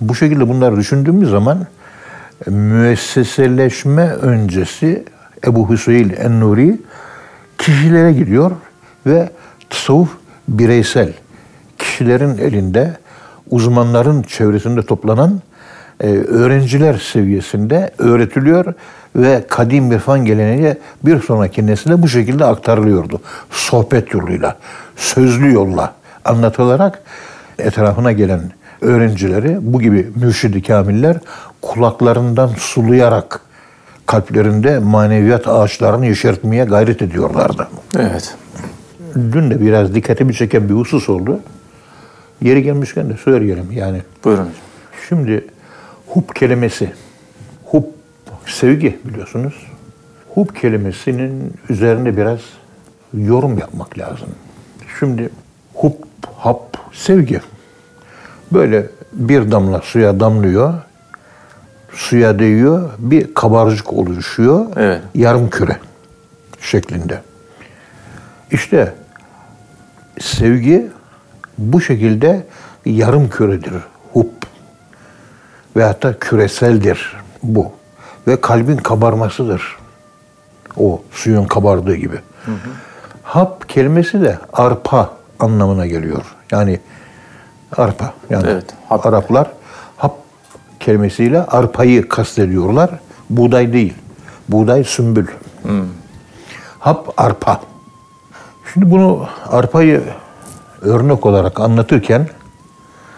Bu 0.00 0.14
şekilde 0.14 0.48
bunları 0.48 0.76
düşündüğümüz 0.76 1.30
zaman 1.30 1.66
müesseseleşme 2.46 4.08
öncesi 4.08 5.04
Ebu 5.46 5.70
Hüseyin 5.70 6.14
En-Nuri 6.18 6.80
kişilere 7.58 8.12
gidiyor 8.12 8.50
ve 9.06 9.30
tasavvuf 9.70 10.23
bireysel 10.48 11.12
kişilerin 11.78 12.38
elinde 12.38 12.96
uzmanların 13.50 14.22
çevresinde 14.22 14.82
toplanan 14.82 15.40
e, 16.00 16.08
öğrenciler 16.08 16.94
seviyesinde 17.12 17.90
öğretiliyor 17.98 18.74
ve 19.16 19.44
kadim 19.48 19.92
irfan 19.92 20.24
geleneği 20.24 20.76
bir 21.04 21.20
sonraki 21.20 21.66
nesile 21.66 22.02
bu 22.02 22.08
şekilde 22.08 22.44
aktarılıyordu. 22.44 23.20
Sohbet 23.50 24.14
yoluyla, 24.14 24.56
sözlü 24.96 25.52
yolla 25.52 25.94
anlatılarak 26.24 27.02
etrafına 27.58 28.12
gelen 28.12 28.40
öğrencileri 28.80 29.58
bu 29.60 29.80
gibi 29.80 30.10
mürşidi 30.16 30.62
kamiller 30.62 31.16
kulaklarından 31.62 32.50
sulayarak 32.58 33.40
kalplerinde 34.06 34.78
maneviyat 34.78 35.48
ağaçlarını 35.48 36.06
yeşertmeye 36.06 36.64
gayret 36.64 37.02
ediyorlardı. 37.02 37.68
Evet. 37.98 38.34
Dün 39.14 39.50
de 39.50 39.60
biraz 39.60 39.94
dikkatimi 39.94 40.34
çeken 40.34 40.68
bir 40.68 40.74
husus 40.74 41.08
oldu. 41.08 41.40
Yeri 42.40 42.62
gelmişken 42.62 43.10
de 43.10 43.16
söyleyelim 43.16 43.72
yani. 43.72 44.02
Buyurun 44.24 44.42
hocam. 44.42 44.54
Şimdi 45.08 45.46
hub 46.06 46.34
kelimesi, 46.34 46.92
hub 47.64 47.84
sevgi 48.46 48.98
biliyorsunuz. 49.04 49.54
Hub 50.34 50.54
kelimesinin 50.60 51.52
üzerinde 51.68 52.16
biraz 52.16 52.40
yorum 53.14 53.58
yapmak 53.58 53.98
lazım. 53.98 54.28
Şimdi 54.98 55.28
hub, 55.74 55.92
hap, 56.36 56.76
sevgi. 56.92 57.40
Böyle 58.52 58.86
bir 59.12 59.50
damla 59.50 59.80
suya 59.80 60.20
damlıyor, 60.20 60.74
suya 61.92 62.38
değiyor, 62.38 62.90
bir 62.98 63.34
kabarcık 63.34 63.92
oluşuyor, 63.92 64.66
Evet. 64.76 65.00
yarım 65.14 65.50
küre 65.50 65.76
şeklinde. 66.60 67.20
İşte 68.50 68.94
sevgi 70.20 70.86
bu 71.58 71.80
şekilde 71.80 72.46
yarım 72.86 73.28
küredir, 73.30 73.72
hub 74.12 74.26
ve 75.76 75.84
hatta 75.84 76.18
küreseldir 76.18 77.16
bu. 77.42 77.72
Ve 78.26 78.40
kalbin 78.40 78.76
kabarmasıdır. 78.76 79.76
O 80.76 81.02
suyun 81.12 81.44
kabardığı 81.44 81.94
gibi. 81.96 82.20
Hap 83.22 83.68
kelimesi 83.68 84.20
de 84.20 84.38
arpa 84.52 85.10
anlamına 85.40 85.86
geliyor. 85.86 86.22
Yani 86.50 86.80
arpa. 87.76 88.14
Yani 88.30 88.46
Evet, 88.48 88.64
hap. 88.88 89.06
Araplar 89.06 89.50
hap 89.96 90.16
kelimesiyle 90.80 91.42
arpayı 91.42 92.08
kastediyorlar. 92.08 92.90
Buğday 93.30 93.72
değil. 93.72 93.94
Buğday 94.48 94.84
sümbül. 94.84 95.26
Hap 96.78 97.14
arpa. 97.16 97.60
Şimdi 98.74 98.90
bunu 98.90 99.26
arpayı 99.50 100.02
örnek 100.82 101.26
olarak 101.26 101.60
anlatırken 101.60 102.28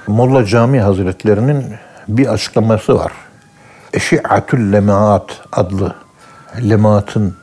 Molla 0.06 0.44
Cami 0.44 0.80
Hazretlerinin 0.80 1.64
bir 2.08 2.26
açıklaması 2.26 2.98
var. 2.98 3.12
Eşi'atül 3.92 4.72
Lemaat 4.72 5.40
adlı 5.52 5.94
Lemaat'ın 6.70 7.36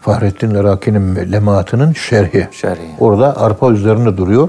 Fahrettin 0.00 0.50
Iraki'nin 0.50 1.32
Lemaat'ının 1.32 1.92
şerhi. 1.92 2.48
Şerhi. 2.52 2.90
Orada 2.98 3.40
arpa 3.40 3.72
üzerinde 3.72 4.16
duruyor. 4.16 4.48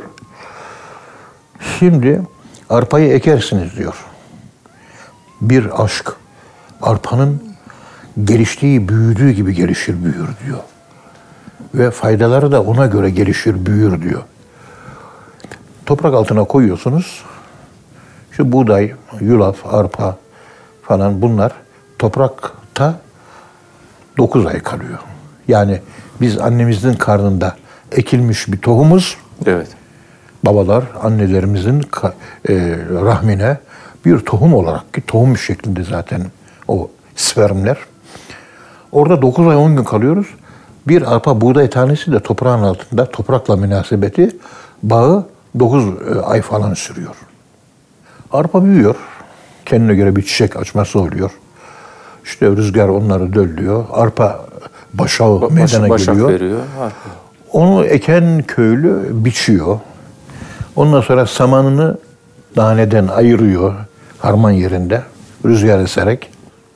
Şimdi 1.79 2.21
arpayı 2.69 3.13
ekersiniz 3.13 3.77
diyor. 3.77 4.05
Bir 5.41 5.83
aşk 5.83 6.13
arpanın 6.81 7.43
geliştiği, 8.23 8.89
büyüdüğü 8.89 9.31
gibi 9.31 9.53
gelişir, 9.53 10.03
büyür 10.03 10.29
diyor. 10.45 10.59
Ve 11.77 11.91
faydaları 11.91 12.51
da 12.51 12.63
ona 12.63 12.85
göre 12.85 13.09
gelişir, 13.09 13.65
büyür 13.65 14.01
diyor. 14.01 14.21
Toprak 15.85 16.13
altına 16.13 16.43
koyuyorsunuz. 16.43 17.23
Şu 18.31 18.51
buğday, 18.51 18.93
yulaf, 19.19 19.73
arpa 19.73 20.17
falan 20.83 21.21
bunlar 21.21 21.51
toprakta 21.99 22.99
9 24.17 24.45
ay 24.45 24.59
kalıyor. 24.59 24.99
Yani 25.47 25.81
biz 26.21 26.37
annemizin 26.37 26.93
karnında 26.93 27.55
ekilmiş 27.91 28.47
bir 28.47 28.57
tohumuz, 28.57 29.17
Evet. 29.45 29.67
babalar 30.45 30.83
annelerimizin 31.03 31.81
e, 32.49 32.53
rahmine 32.89 33.57
bir 34.05 34.19
tohum 34.19 34.53
olarak 34.53 34.93
ki 34.93 35.01
tohum 35.01 35.37
şeklinde 35.37 35.83
zaten 35.83 36.21
o 36.67 36.89
spermler 37.15 37.77
Orada 38.91 39.21
9 39.21 39.47
ay 39.47 39.55
10 39.55 39.75
gün 39.75 39.83
kalıyoruz. 39.83 40.27
Bir 40.87 41.13
arpa 41.15 41.41
buğday 41.41 41.69
tanesi 41.69 42.11
de 42.11 42.19
toprağın 42.19 42.63
altında 42.63 43.05
toprakla 43.11 43.55
münasebeti 43.55 44.37
bağı 44.83 45.25
9 45.59 45.85
ay 46.25 46.41
falan 46.41 46.73
sürüyor. 46.73 47.15
Arpa 48.31 48.65
büyüyor. 48.65 48.95
Kendine 49.65 49.95
göre 49.95 50.15
bir 50.15 50.21
çiçek 50.21 50.55
açması 50.55 50.99
oluyor. 50.99 51.31
İşte 52.23 52.47
rüzgar 52.47 52.87
onları 52.87 53.33
döllüyor. 53.33 53.85
Arpa 53.91 54.45
başağı 54.93 55.41
Baş- 55.41 55.51
meydana 55.51 55.89
başak 55.89 56.15
geliyor. 56.15 56.29
veriyor. 56.29 56.59
Onu 57.51 57.85
eken 57.85 58.43
köylü 58.47 59.07
biçiyor. 59.11 59.79
Ondan 60.75 61.01
sonra 61.01 61.25
samanını 61.25 61.97
daneden 62.55 63.07
ayırıyor 63.07 63.73
harman 64.19 64.51
yerinde 64.51 65.01
rüzgar 65.45 65.79
eserek. 65.79 66.29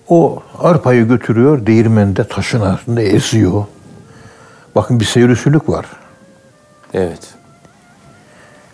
O 0.08 0.40
arpayı 0.60 1.08
götürüyor 1.08 1.66
değirmende 1.66 2.24
taşın 2.24 2.62
altında 2.62 3.02
eziyor. 3.02 3.64
Bakın 4.76 5.00
bir 5.00 5.06
seyrisülük 5.06 5.70
var. 5.70 5.86
Evet. 6.94 7.34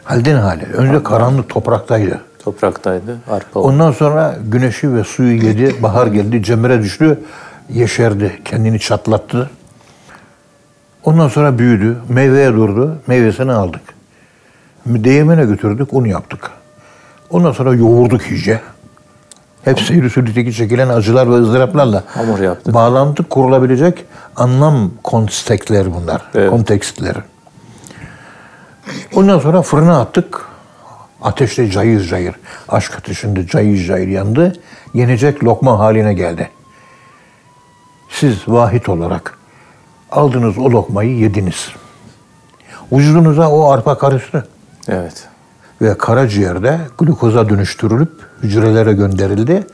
Halden 0.04 0.36
hale. 0.36 0.63
Önce 0.66 1.04
karanlık 1.04 1.50
topraktaydı. 1.50 2.22
Topraktaydı. 2.44 3.18
Arpa 3.30 3.60
oldu. 3.60 3.68
Ondan 3.68 3.92
sonra 3.92 4.38
güneşi 4.44 4.94
ve 4.94 5.04
suyu 5.04 5.44
yedi. 5.44 5.75
Bahar 5.84 6.08
geldi. 6.08 6.44
Cemre 6.44 6.82
düştü. 6.82 7.20
Yeşerdi. 7.70 8.42
Kendini 8.46 8.80
çatlattı. 8.80 9.50
Ondan 11.04 11.27
sonra 11.27 11.58
büyüdü. 11.60 11.98
Meyveye 12.10 12.54
durdu. 12.54 12.98
Meyvesini 13.08 13.51
aldık. 13.51 13.82
Değirmene 14.86 15.46
götürdük. 15.46 15.94
Un 15.94 16.06
yaptık. 16.06 16.51
Ondan 17.30 17.51
sonra 17.51 17.74
yoğurduk 17.74 18.32
iyice. 18.32 18.62
Hep 19.63 19.80
sülükteki 19.80 20.54
çekilen 20.54 20.89
acılar 20.89 21.30
ve 21.30 21.34
ızdıraplarla 21.34 22.04
Hamur 22.08 22.39
yaptık. 22.39 22.74
bağlantı 22.74 23.24
kurulabilecek 23.24 24.06
anlam 24.38 24.91
kontekstleri 25.03 25.94
bunlar. 25.94 26.22
Evet. 26.36 26.50
Kontekstleri. 26.50 27.20
Ondan 29.15 29.39
sonra 29.39 29.62
fırına 29.62 30.01
attık. 30.01 30.46
Ateşte 31.22 31.72
cayır 31.72 32.08
cayır. 32.08 32.36
Aşk 32.70 32.96
ateşinde 32.98 33.48
cayır 33.48 33.88
cayır 33.88 34.08
yandı. 34.08 34.53
Yenecek 34.94 35.44
lokma 35.44 35.79
haline 35.79 36.13
geldi. 36.13 36.50
Siz 38.10 38.48
vahit 38.48 38.89
olarak 38.89 39.38
aldınız 40.12 40.58
o 40.58 40.72
lokmayı 40.72 41.17
yediniz. 41.17 41.70
Vücudunuza 42.91 43.50
o 43.50 43.72
arpa 43.72 43.98
karıştı. 43.98 44.48
Evet. 44.88 45.27
Ve 45.82 45.98
karaciğerde 45.98 46.79
glukoza 46.98 47.50
dönüştürülüp 47.50 48.12
hücrelere 48.44 48.94
gönderildi. 48.94 49.67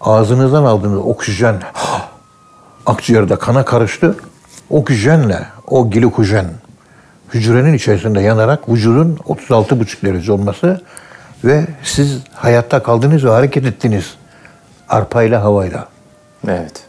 Ağzınızdan 0.00 0.64
aldığınız 0.64 0.98
oksijen 0.98 1.62
akciğerde 2.86 3.36
kana 3.36 3.64
karıştı. 3.64 4.16
Oksijenle 4.70 5.46
o 5.66 5.90
glikojen 5.90 6.46
hücrenin 7.34 7.74
içerisinde 7.74 8.20
yanarak 8.20 8.68
vücudun 8.68 9.16
36,5 9.16 10.02
derece 10.02 10.32
olması 10.32 10.80
ve 11.44 11.66
siz 11.82 12.18
hayatta 12.34 12.82
kaldınız 12.82 13.24
ve 13.24 13.30
hareket 13.30 13.66
ettiniz. 13.66 14.14
Arpayla 14.88 15.44
havayla. 15.44 15.88
Evet. 16.48 16.82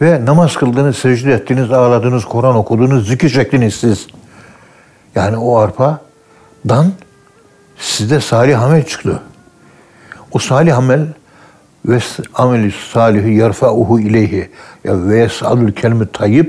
Ve 0.00 0.24
namaz 0.24 0.56
kıldınız, 0.56 0.96
secde 0.96 1.32
ettiniz, 1.32 1.72
ağladınız, 1.72 2.24
Kur'an 2.24 2.56
okudunuz, 2.56 3.08
zikir 3.08 3.30
çektiniz 3.30 3.74
siz. 3.74 4.06
Yani 5.14 5.36
o 5.36 5.56
arpadan 5.56 6.92
sizde 7.78 8.20
salih 8.20 8.62
amel 8.62 8.86
çıktı. 8.86 9.22
O 10.32 10.38
salih 10.38 10.76
amel 10.76 11.06
ve 11.84 11.98
ameli 12.34 12.72
salihi 12.92 13.34
yerfa'uhu 13.34 14.00
ileyhi 14.00 14.50
ve 14.84 15.18
yes'alul 15.18 15.72
kelime 15.72 16.06
tayyib 16.06 16.46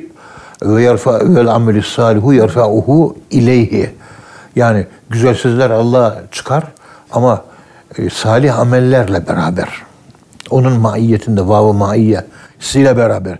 ve 0.63 0.83
yerfa 0.83 1.19
vel 1.35 1.47
ameli 1.47 1.83
salihu 1.83 2.33
yerfa'uhu 2.33 3.17
ileyhi. 3.31 3.89
Yani 4.55 4.85
güzel 5.09 5.35
sözler 5.35 5.69
Allah 5.69 6.23
çıkar 6.31 6.63
ama 7.11 7.43
e, 7.97 8.09
salih 8.09 8.59
amellerle 8.59 9.27
beraber. 9.27 9.69
Onun 10.49 10.79
maiyetinde 10.79 11.47
vav-ı 11.47 11.73
maiye 11.73 12.25
siyle 12.59 12.97
beraber. 12.97 13.39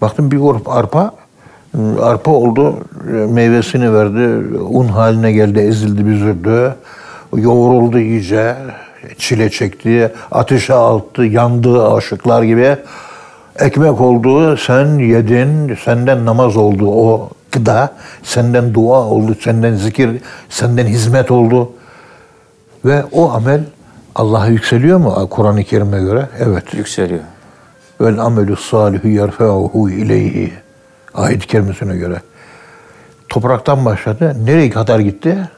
Baktım 0.00 0.30
bir 0.30 0.38
grup 0.38 0.68
arpa 0.68 1.14
arpa 2.02 2.30
oldu, 2.30 2.76
meyvesini 3.28 3.94
verdi, 3.94 4.58
un 4.58 4.88
haline 4.88 5.32
geldi, 5.32 5.58
ezildi, 5.58 6.06
büzüldü, 6.06 6.74
yoğruldu 7.36 7.98
iyice, 7.98 8.56
çile 9.18 9.50
çekti, 9.50 10.12
ateşe 10.30 10.74
attı, 10.74 11.22
yandı 11.22 11.92
aşıklar 11.92 12.42
gibi. 12.42 12.76
Ekmek 13.58 14.00
oldu, 14.00 14.56
sen 14.56 14.98
yedin, 14.98 15.78
senden 15.84 16.26
namaz 16.26 16.56
oldu 16.56 16.90
o 16.90 17.30
gıda, 17.52 17.92
senden 18.22 18.74
dua 18.74 19.04
oldu, 19.04 19.36
senden 19.40 19.74
zikir, 19.74 20.10
senden 20.48 20.86
hizmet 20.86 21.30
oldu. 21.30 21.72
Ve 22.84 23.04
o 23.12 23.30
amel 23.30 23.60
Allah'a 24.14 24.46
yükseliyor 24.46 24.98
mu 24.98 25.28
Kur'an-ı 25.30 25.64
Kerim'e 25.64 26.00
göre? 26.00 26.28
Evet. 26.38 26.74
Yükseliyor. 26.74 27.20
Vel 28.00 28.18
amelü 28.18 28.56
salihu 28.56 29.08
yerfe'uhu 29.08 29.90
ileyhi. 29.90 30.52
Ayet-i 31.14 31.46
kerimesine 31.46 31.96
göre. 31.96 32.20
Topraktan 33.28 33.84
başladı. 33.84 34.36
Nereye 34.44 34.70
kadar 34.70 34.98
gitti? 34.98 35.48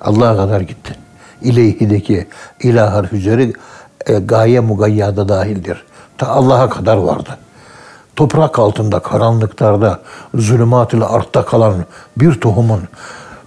Allah'a 0.00 0.36
kadar 0.36 0.60
gitti. 0.60 1.05
İleyhideki 1.42 2.26
ilah 2.60 2.94
harfleri 2.94 3.52
e, 4.06 4.18
gaye 4.18 4.60
mugayyada 4.60 5.28
dahildir. 5.28 5.84
Ta 6.18 6.26
Allah'a 6.26 6.68
kadar 6.68 6.96
vardı. 6.96 7.38
Toprak 8.16 8.58
altında, 8.58 9.00
karanlıklarda, 9.00 10.00
zulümat 10.34 10.94
ile 10.94 11.04
artta 11.04 11.44
kalan 11.44 11.74
bir 12.16 12.40
tohumun 12.40 12.80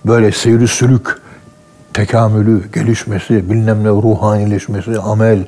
böyle 0.06 0.32
seyri 0.32 0.68
sülük, 0.68 1.22
tekamülü, 1.94 2.72
gelişmesi, 2.72 3.50
bilmem 3.50 3.84
ne 3.84 3.90
ruhanileşmesi, 3.90 5.00
amel, 5.00 5.46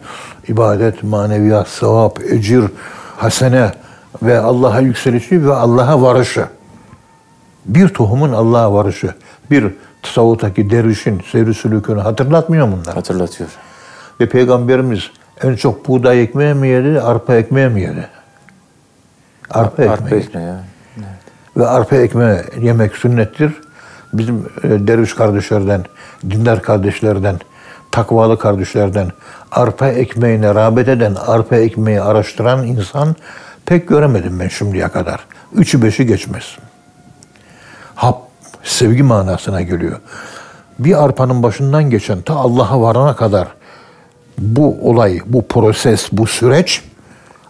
ibadet, 0.48 1.04
maneviyat, 1.04 1.68
sevap, 1.68 2.20
ecir, 2.22 2.64
hasene 3.18 3.72
ve 4.24 4.40
Allah'a 4.40 4.80
yükselişi 4.80 5.48
ve 5.48 5.54
Allah'a 5.54 6.02
varışı. 6.02 6.46
Bir 7.66 7.88
tohumun 7.90 8.34
Allah'a 8.34 8.74
varışı. 8.74 9.14
Bir 9.52 9.74
tasavvuftaki 10.04 10.70
dervişin 10.70 11.22
seyri 11.32 11.54
sülükünü 11.54 12.00
hatırlatmıyor 12.00 12.68
mu 12.68 12.80
bunlar? 12.82 12.96
Hatırlatıyor. 12.96 13.50
Ve 14.20 14.30
Peygamberimiz 14.30 15.12
en 15.44 15.56
çok 15.56 15.88
buğday 15.88 16.24
ekmeği 16.24 16.54
mi 16.54 16.68
yedi, 16.68 17.02
arpa 17.02 17.36
ekmeği 17.36 17.68
mi 17.70 17.82
yedi? 17.82 18.08
Arpa 19.50 19.84
ekmeği. 19.84 19.92
Arpa 19.92 20.16
ekmeği. 20.16 20.48
ya. 20.48 20.64
Ve 21.58 21.68
arpa 21.68 21.96
ekmeği 21.96 22.38
yemek 22.60 22.96
sünnettir. 22.96 23.54
Bizim 24.14 24.50
e, 24.64 24.70
derviş 24.70 25.14
kardeşlerden, 25.14 25.86
dindar 26.30 26.62
kardeşlerden, 26.62 27.40
takvalı 27.92 28.40
kardeşlerden 28.40 29.12
arpa 29.52 29.88
ekmeğine 29.88 30.56
rağbet 30.56 30.88
eden, 30.88 31.16
arpa 31.16 31.56
ekmeği 31.56 32.02
araştıran 32.02 32.68
insan 32.68 33.16
pek 33.66 33.88
göremedim 33.88 34.40
ben 34.40 34.48
şimdiye 34.48 34.88
kadar. 34.88 35.20
Üçü 35.54 35.82
beşi 35.82 36.06
geçmez. 36.06 36.58
Hap, 37.96 38.22
sevgi 38.64 39.04
manasına 39.04 39.62
geliyor. 39.62 40.00
Bir 40.80 41.04
arpanın 41.04 41.44
başından 41.44 41.90
geçen 41.90 42.22
ta 42.22 42.34
Allah'a 42.34 42.82
varana 42.82 43.16
kadar 43.16 43.48
bu 44.38 44.78
olay, 44.90 45.20
bu 45.26 45.48
proses, 45.48 46.10
bu 46.12 46.28
süreç 46.28 46.82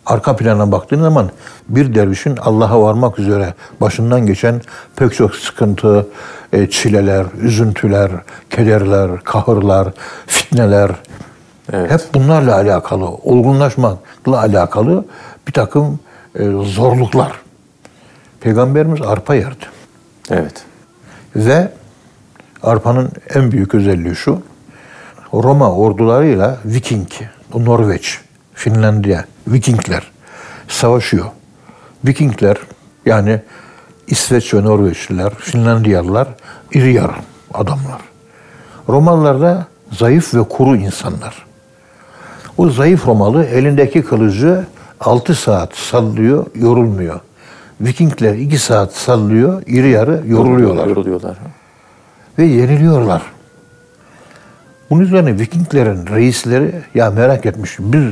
arka 0.06 0.36
plana 0.36 0.72
baktığın 0.72 1.02
zaman 1.02 1.30
bir 1.70 1.96
dervişin 1.96 2.38
Allah'a 2.38 2.82
varmak 2.82 3.20
üzere 3.20 3.54
başından 3.82 4.26
geçen 4.26 4.62
pek 4.96 5.14
çok 5.14 5.36
sıkıntı, 5.36 6.08
e, 6.54 6.70
çileler, 6.70 7.26
üzüntüler, 7.42 8.12
kederler, 8.50 9.24
kahırlar, 9.24 9.88
fitneler 10.28 10.92
Evet. 11.74 11.92
hep 11.92 12.02
bunlarla 12.14 12.56
alakalı, 12.56 13.06
olgunlaşmakla 13.06 14.40
alakalı 14.40 15.06
bir 15.48 15.54
takım 15.54 16.00
e, 16.40 16.44
zorluklar. 16.50 17.32
Peygamberimiz 18.42 19.02
arpa 19.02 19.36
yerdi. 19.36 19.66
Evet. 20.30 20.64
Ve 21.36 21.72
arpanın 22.64 23.12
en 23.34 23.52
büyük 23.52 23.76
özelliği 23.76 24.16
şu. 24.16 24.42
Roma 25.34 25.72
ordularıyla 25.72 26.58
Viking, 26.66 27.08
Norveç, 27.56 28.20
Finlandiya, 28.54 29.26
Vikingler 29.48 30.12
savaşıyor. 30.68 31.26
Vikingler 32.06 32.58
yani 33.06 33.42
İsveç 34.08 34.54
ve 34.54 34.64
Norveçliler, 34.64 35.36
Finlandiyalılar 35.36 36.28
iri 36.72 36.94
yarı 36.94 37.16
adamlar. 37.54 38.02
Romalılar 38.90 39.42
da 39.42 39.68
zayıf 39.92 40.34
ve 40.34 40.44
kuru 40.44 40.76
insanlar. 40.76 41.46
O 42.58 42.70
zayıf 42.70 43.08
Romalı 43.08 43.46
elindeki 43.46 44.04
kılıcı 44.04 44.66
6 45.00 45.36
saat 45.36 45.76
sallıyor, 45.76 46.46
yorulmuyor. 46.56 47.20
Vikingler 47.86 48.34
2 48.34 48.58
saat 48.58 48.94
sallıyor, 48.94 49.64
iri 49.68 49.90
yarı 49.90 50.24
yoruluyorlar 50.28 50.88
Yoruluyorlar. 50.88 51.38
ve 52.40 52.44
yeniliyorlar. 52.46 53.22
Bunun 54.90 55.02
üzerine 55.02 55.40
Vikinglerin 55.40 56.08
reisleri 56.08 56.72
ya 56.96 57.12
merak 57.12 57.46
etmiş. 57.46 57.76
Biz 57.80 58.04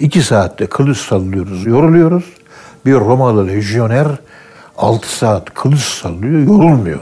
iki 0.00 0.22
saatte 0.22 0.66
kılıç 0.66 0.98
sallıyoruz, 0.98 1.66
yoruluyoruz. 1.66 2.24
Bir 2.86 2.94
Romalı 2.94 3.46
lejyoner 3.48 4.06
6 4.78 5.16
saat 5.16 5.54
kılıç 5.54 5.80
sallıyor, 5.80 6.40
yorulmuyor. 6.40 7.00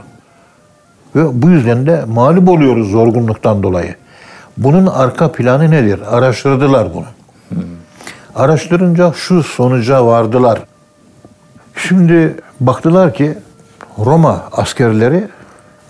Ve 1.15 1.41
bu 1.41 1.49
yüzden 1.49 1.85
de 1.85 2.03
mağlup 2.07 2.49
oluyoruz 2.49 2.91
zorgunluktan 2.91 3.63
dolayı. 3.63 3.95
Bunun 4.57 4.85
arka 4.85 5.31
planı 5.31 5.71
nedir? 5.71 5.99
Araştırdılar 6.11 6.87
bunu. 6.93 7.05
Araştırınca 8.35 9.13
şu 9.15 9.43
sonuca 9.43 10.05
vardılar. 10.05 10.59
Şimdi 11.87 12.35
baktılar 12.59 13.13
ki 13.13 13.37
Roma 14.05 14.43
askerleri 14.51 15.27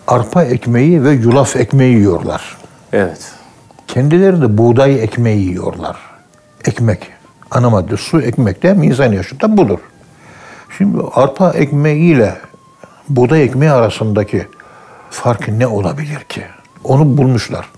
arpa 0.08 0.43
ekmeği 0.43 1.04
ve 1.04 1.12
yulaf 1.12 1.56
ekmeği 1.56 1.95
yiyorlar. 1.95 2.58
Evet. 2.93 3.32
Kendileri 3.88 4.41
de 4.41 4.58
buğday 4.58 5.04
ekmeği 5.04 5.45
yiyorlar. 5.45 5.97
Ekmek. 6.65 7.08
Ana 7.52 7.69
madde 7.69 7.97
su 7.97 8.21
ekmek 8.21 8.63
de 8.63 8.73
mizan 8.73 9.12
yaşında 9.12 9.58
budur. 9.58 9.80
Şimdi 10.78 10.97
arpa 11.13 11.52
ekmeği 11.52 12.15
ile 12.15 12.38
buğday 13.10 13.43
ekmeği 13.43 13.71
arasındaki 13.71 14.47
fark 15.10 15.47
ne 15.47 15.67
olabilir 15.67 16.19
ki? 16.19 16.43
Onu 16.84 17.17
bulmuşlar. 17.17 17.69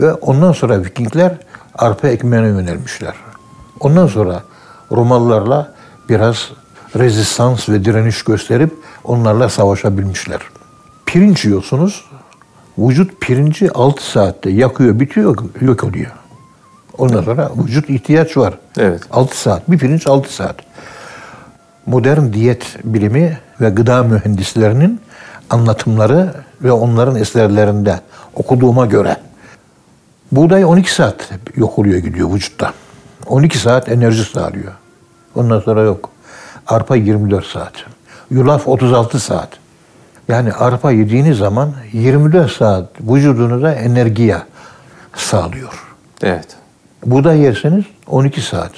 Ve 0.00 0.12
ondan 0.12 0.52
sonra 0.52 0.84
Vikingler 0.84 1.34
arpa 1.74 2.08
ekmeğine 2.08 2.46
yönelmişler. 2.46 3.14
Ondan 3.80 4.06
sonra 4.06 4.42
Romalılarla 4.92 5.74
biraz 6.08 6.50
rezistans 6.96 7.68
ve 7.68 7.84
direniş 7.84 8.22
gösterip 8.22 8.74
onlarla 9.04 9.48
savaşabilmişler. 9.48 10.40
Pirinç 11.06 11.44
yiyorsunuz, 11.44 12.04
vücut 12.78 13.20
pirinci 13.20 13.70
6 13.70 14.10
saatte 14.10 14.50
yakıyor, 14.50 15.00
bitiyor, 15.00 15.36
yok 15.60 15.84
oluyor. 15.84 16.10
Ondan 16.98 17.22
sonra 17.22 17.50
vücut 17.56 17.90
ihtiyaç 17.90 18.36
var. 18.36 18.58
Evet. 18.78 19.02
6 19.10 19.40
saat. 19.40 19.70
Bir 19.70 19.78
pirinç 19.78 20.06
6 20.06 20.34
saat. 20.34 20.56
Modern 21.86 22.32
diyet 22.32 22.76
bilimi 22.84 23.38
ve 23.60 23.70
gıda 23.70 24.02
mühendislerinin 24.02 25.00
anlatımları 25.50 26.34
ve 26.62 26.72
onların 26.72 27.16
eserlerinde 27.16 28.00
okuduğuma 28.34 28.86
göre 28.86 29.16
buğday 30.32 30.64
12 30.64 30.94
saat 30.94 31.30
yok 31.56 31.78
oluyor 31.78 31.98
gidiyor 31.98 32.34
vücutta. 32.34 32.72
12 33.26 33.58
saat 33.58 33.88
enerji 33.88 34.24
sağlıyor. 34.24 34.72
Ondan 35.34 35.60
sonra 35.60 35.82
yok. 35.82 36.10
Arpa 36.70 36.96
24 36.96 37.46
saat. 37.46 37.72
Yulaf 38.30 38.68
36 38.68 39.20
saat. 39.20 39.48
Yani 40.28 40.52
arpa 40.52 40.90
yediğiniz 40.90 41.38
zaman 41.38 41.72
24 41.92 42.52
saat 42.52 42.88
vücudunuza 43.00 43.72
enerjiye 43.72 44.36
sağlıyor. 45.14 45.86
Evet. 46.22 46.46
Buğday 47.06 47.40
yerseniz 47.40 47.84
12 48.06 48.40
saat. 48.40 48.72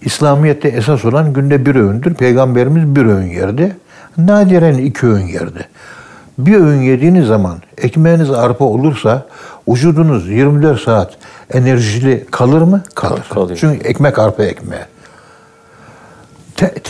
İslamiyet'te 0.00 0.68
esas 0.68 1.04
olan 1.04 1.32
günde 1.32 1.66
bir 1.66 1.74
öğündür. 1.74 2.14
Peygamberimiz 2.14 2.96
bir 2.96 3.06
öğün 3.06 3.30
yerdi. 3.30 3.76
Nadiren 4.18 4.74
iki 4.74 5.06
öğün 5.06 5.26
yerdi. 5.26 5.68
Bir 6.38 6.56
öğün 6.56 6.80
yediğiniz 6.80 7.26
zaman 7.26 7.58
ekmeğiniz 7.78 8.30
arpa 8.30 8.64
olursa 8.64 9.26
vücudunuz 9.68 10.28
24 10.28 10.80
saat 10.80 11.16
enerjili 11.52 12.26
kalır 12.30 12.62
mı? 12.62 12.82
Kalır. 12.94 13.22
Kal- 13.28 13.34
kalıyor. 13.34 13.58
Çünkü 13.60 13.88
ekmek 13.88 14.18
arpa 14.18 14.42
ekmeği. 14.44 14.82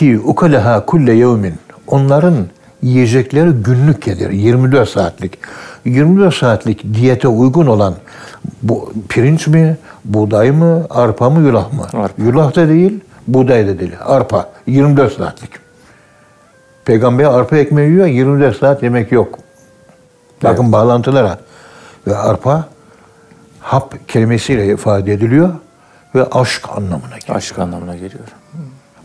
Te'ti 0.01 0.19
ukaleha 0.19 0.85
kulle 0.85 1.13
yevmin. 1.13 1.53
Onların 1.87 2.35
yiyecekleri 2.81 3.51
günlük 3.51 4.01
gelir. 4.01 4.29
24 4.29 4.89
saatlik. 4.89 5.37
24 5.85 6.35
saatlik 6.35 6.93
diyete 6.93 7.27
uygun 7.27 7.67
olan 7.67 7.95
bu 8.63 8.93
pirinç 9.09 9.47
mi, 9.47 9.77
buğday 10.05 10.51
mı, 10.51 10.85
arpa 10.89 11.29
mı, 11.29 11.39
yulaf 11.47 11.73
mı? 11.73 11.83
Arpa. 11.93 12.23
Yulaf 12.23 12.55
da 12.55 12.67
değil, 12.67 12.99
buğday 13.27 13.67
da 13.67 13.79
değil. 13.79 13.91
Arpa. 14.05 14.49
24 14.67 15.13
saatlik. 15.13 15.51
Peygamber 16.85 17.25
arpa 17.25 17.57
ekmeği 17.57 17.91
yiyor, 17.91 18.07
24 18.07 18.57
saat 18.57 18.83
yemek 18.83 19.11
yok. 19.11 19.39
Bakın 20.43 20.71
bağlantılara. 20.71 21.37
Ve 22.07 22.15
arpa 22.15 22.65
hap 23.59 24.07
kelimesiyle 24.07 24.67
ifade 24.67 25.13
ediliyor 25.13 25.49
ve 26.15 26.25
aşk 26.31 26.69
anlamına 26.69 27.17
geliyor. 27.17 27.37
Aşk 27.37 27.59
anlamına 27.59 27.95
geliyor. 27.95 28.40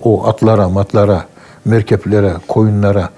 O 0.06 0.26
atlara, 0.28 0.68
matlara, 0.68 1.24
merkeplere, 1.64 2.32
koyunlara 2.48 3.10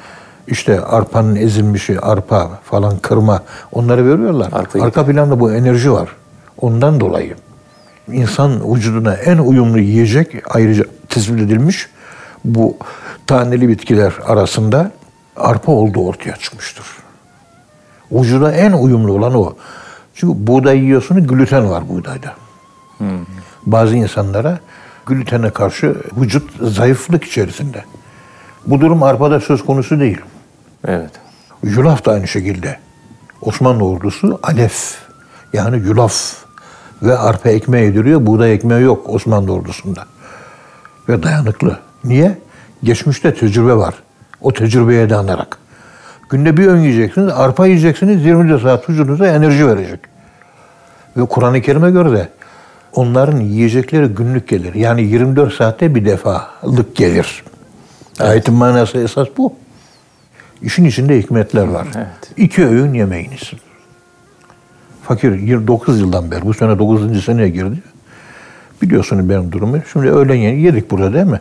işte 0.46 0.80
arpanın 0.80 1.36
ezilmişi, 1.36 2.00
arpa 2.00 2.50
falan 2.64 2.98
kırma 2.98 3.42
onları 3.72 4.04
veriyorlar. 4.06 4.52
Arpayı- 4.52 4.84
Arka 4.84 5.06
planda 5.06 5.40
bu 5.40 5.52
enerji 5.52 5.92
var. 5.92 6.08
Ondan 6.60 7.00
dolayı 7.00 7.34
insan 8.12 8.74
vücuduna 8.74 9.14
en 9.14 9.38
uyumlu 9.38 9.78
yiyecek 9.78 10.34
ayrıca 10.54 10.84
tespit 11.08 11.40
edilmiş 11.40 11.88
bu 12.44 12.76
taneli 13.26 13.68
bitkiler 13.68 14.12
arasında 14.26 14.90
arpa 15.36 15.72
olduğu 15.72 16.06
ortaya 16.06 16.36
çıkmıştır. 16.36 16.86
Vücuda 18.12 18.52
en 18.52 18.72
uyumlu 18.72 19.12
olan 19.12 19.34
o. 19.34 19.52
Çünkü 20.14 20.46
buğday 20.46 20.78
yiyorsunuz, 20.78 21.26
gluten 21.26 21.70
var 21.70 21.88
buğdayda. 21.88 22.32
Bazı 23.66 23.96
insanlara 23.96 24.58
glutene 25.08 25.50
karşı 25.50 25.94
vücut 26.16 26.50
zayıflık 26.62 27.24
içerisinde. 27.24 27.84
Bu 28.66 28.80
durum 28.80 29.02
arpada 29.02 29.40
söz 29.40 29.64
konusu 29.64 30.00
değil. 30.00 30.20
Evet. 30.86 31.10
Yulaf 31.62 32.04
da 32.04 32.12
aynı 32.12 32.28
şekilde. 32.28 32.78
Osmanlı 33.42 33.84
ordusu 33.84 34.40
alef 34.42 34.98
yani 35.52 35.76
yulaf 35.76 36.34
ve 37.02 37.18
arpa 37.18 37.48
ekmeği 37.48 37.84
yediriyor. 37.84 38.26
Buğday 38.26 38.54
ekmeği 38.54 38.82
yok 38.82 39.08
Osmanlı 39.08 39.52
ordusunda. 39.52 40.06
Ve 41.08 41.22
dayanıklı. 41.22 41.78
Niye? 42.04 42.38
Geçmişte 42.82 43.34
tecrübe 43.34 43.74
var. 43.74 43.94
O 44.40 44.52
tecrübeye 44.52 45.10
dayanarak. 45.10 45.58
Günde 46.30 46.56
bir 46.56 46.66
öğün 46.66 46.80
yiyeceksiniz, 46.80 47.32
arpa 47.32 47.66
yiyeceksiniz, 47.66 48.24
24 48.24 48.62
saat 48.62 48.90
vücudunuza 48.90 49.26
enerji 49.26 49.68
verecek. 49.68 50.00
Ve 51.16 51.26
Kur'an-ı 51.26 51.60
Kerim'e 51.60 51.90
göre 51.90 52.12
de 52.12 52.28
onların 52.94 53.40
yiyecekleri 53.40 54.06
günlük 54.06 54.48
gelir. 54.48 54.74
Yani 54.74 55.02
24 55.02 55.54
saatte 55.54 55.94
bir 55.94 56.04
defalık 56.04 56.96
gelir. 56.96 57.44
Ayetin 58.20 58.54
manası 58.54 58.98
esas 58.98 59.28
bu. 59.36 59.52
İşin 60.62 60.84
içinde 60.84 61.18
hikmetler 61.18 61.64
var. 61.64 61.86
Evet. 61.96 62.32
İki 62.36 62.66
öğün 62.66 62.94
yemeğiniz. 62.94 63.52
Fakir 65.02 65.38
29 65.38 66.00
yıldan 66.00 66.30
beri, 66.30 66.42
bu 66.42 66.54
sene 66.54 66.78
9. 66.78 67.24
seneye 67.24 67.48
girdi. 67.48 67.82
Biliyorsunuz 68.82 69.28
benim 69.28 69.52
durumu. 69.52 69.78
Şimdi 69.92 70.10
öğlen 70.10 70.34
yedik 70.34 70.90
burada 70.90 71.14
değil 71.14 71.26
mi? 71.26 71.40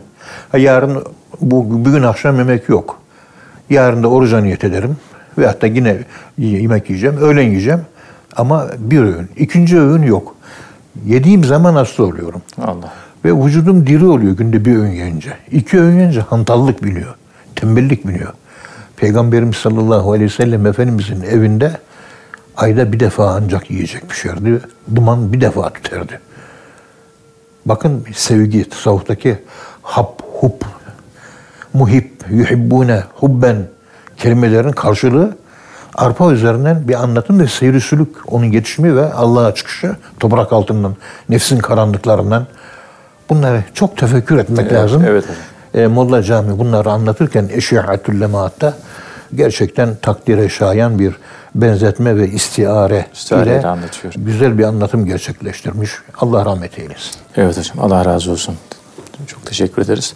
Ha, 0.52 0.58
yarın, 0.58 1.04
bu, 1.40 1.84
bugün 1.84 2.02
akşam 2.02 2.38
yemek 2.38 2.68
yok. 2.68 3.00
Yarın 3.70 4.02
da 4.02 4.08
oruca 4.08 4.40
niyet 4.40 4.64
ederim. 4.64 4.96
Ve 5.38 5.46
hatta 5.46 5.66
yine 5.66 5.98
yemek 6.38 6.90
yiyeceğim, 6.90 7.16
öğlen 7.16 7.42
yiyeceğim. 7.42 7.80
Ama 8.36 8.66
bir 8.78 9.00
öğün. 9.00 9.28
İkinci 9.36 9.80
öğün 9.80 10.02
yok. 10.02 10.34
Yediğim 11.06 11.44
zaman 11.44 11.74
hasta 11.74 12.02
oluyorum. 12.02 12.42
Allah. 12.62 12.92
Ve 13.24 13.44
vücudum 13.44 13.86
diri 13.86 14.06
oluyor 14.06 14.36
günde 14.36 14.64
bir 14.64 14.76
öğün 14.76 14.90
yiyince. 14.90 15.30
İki 15.50 15.80
öğün 15.80 15.96
yiyince 15.96 16.20
hantallık 16.20 16.84
biniyor. 16.84 17.14
Tembellik 17.56 18.06
biniyor. 18.06 18.32
Peygamberimiz 18.96 19.56
sallallahu 19.56 20.12
aleyhi 20.12 20.30
ve 20.30 20.34
sellem 20.34 20.66
Efendimizin 20.66 21.22
evinde 21.22 21.72
ayda 22.56 22.92
bir 22.92 23.00
defa 23.00 23.30
ancak 23.30 23.70
yiyecek 23.70 24.08
pişerdi. 24.08 24.60
Duman 24.94 25.32
bir 25.32 25.40
defa 25.40 25.70
tüterdi. 25.70 26.20
Bakın 27.66 28.04
sevgi, 28.14 28.68
tasavvuftaki 28.68 29.38
hap, 29.82 30.22
hub, 30.40 30.62
muhib, 31.72 32.04
yuhibbune, 32.30 33.02
hubben 33.14 33.56
kelimelerin 34.16 34.72
karşılığı 34.72 35.36
arpa 35.98 36.32
üzerinden 36.32 36.88
bir 36.88 36.94
anlatım 36.94 37.40
ve 37.40 37.46
seyri 37.48 37.80
sülük. 37.80 38.32
Onun 38.32 38.44
yetişimi 38.44 38.96
ve 38.96 39.12
Allah'a 39.12 39.54
çıkışı 39.54 39.96
toprak 40.20 40.52
altından, 40.52 40.96
nefsin 41.28 41.58
karanlıklarından. 41.58 42.46
Bunları 43.30 43.64
çok 43.74 43.96
tefekkür 43.96 44.38
etmek 44.38 44.60
Evet, 44.60 44.72
lazım. 44.72 45.04
evet. 45.06 45.24
E, 45.74 45.86
Molla 45.86 46.22
Cami 46.22 46.58
bunları 46.58 46.90
anlatırken 46.90 47.48
Eşi'atül 47.52 48.20
Lemaat'ta 48.20 48.74
gerçekten 49.34 49.96
takdire 50.02 50.48
şayan 50.48 50.98
bir 50.98 51.14
benzetme 51.54 52.16
ve 52.16 52.28
istiare 52.28 53.06
İstiareyle 53.14 53.60
ile 53.60 53.66
anlatıyor. 53.66 54.14
güzel 54.16 54.58
bir 54.58 54.64
anlatım 54.64 55.06
gerçekleştirmiş. 55.06 55.90
Allah 56.20 56.44
rahmet 56.44 56.78
eylesin. 56.78 57.12
Evet 57.36 57.58
hocam. 57.58 57.78
Allah 57.80 58.04
razı 58.04 58.30
olsun. 58.30 58.54
Çok 59.26 59.46
teşekkür 59.46 59.82
ederiz. 59.82 60.14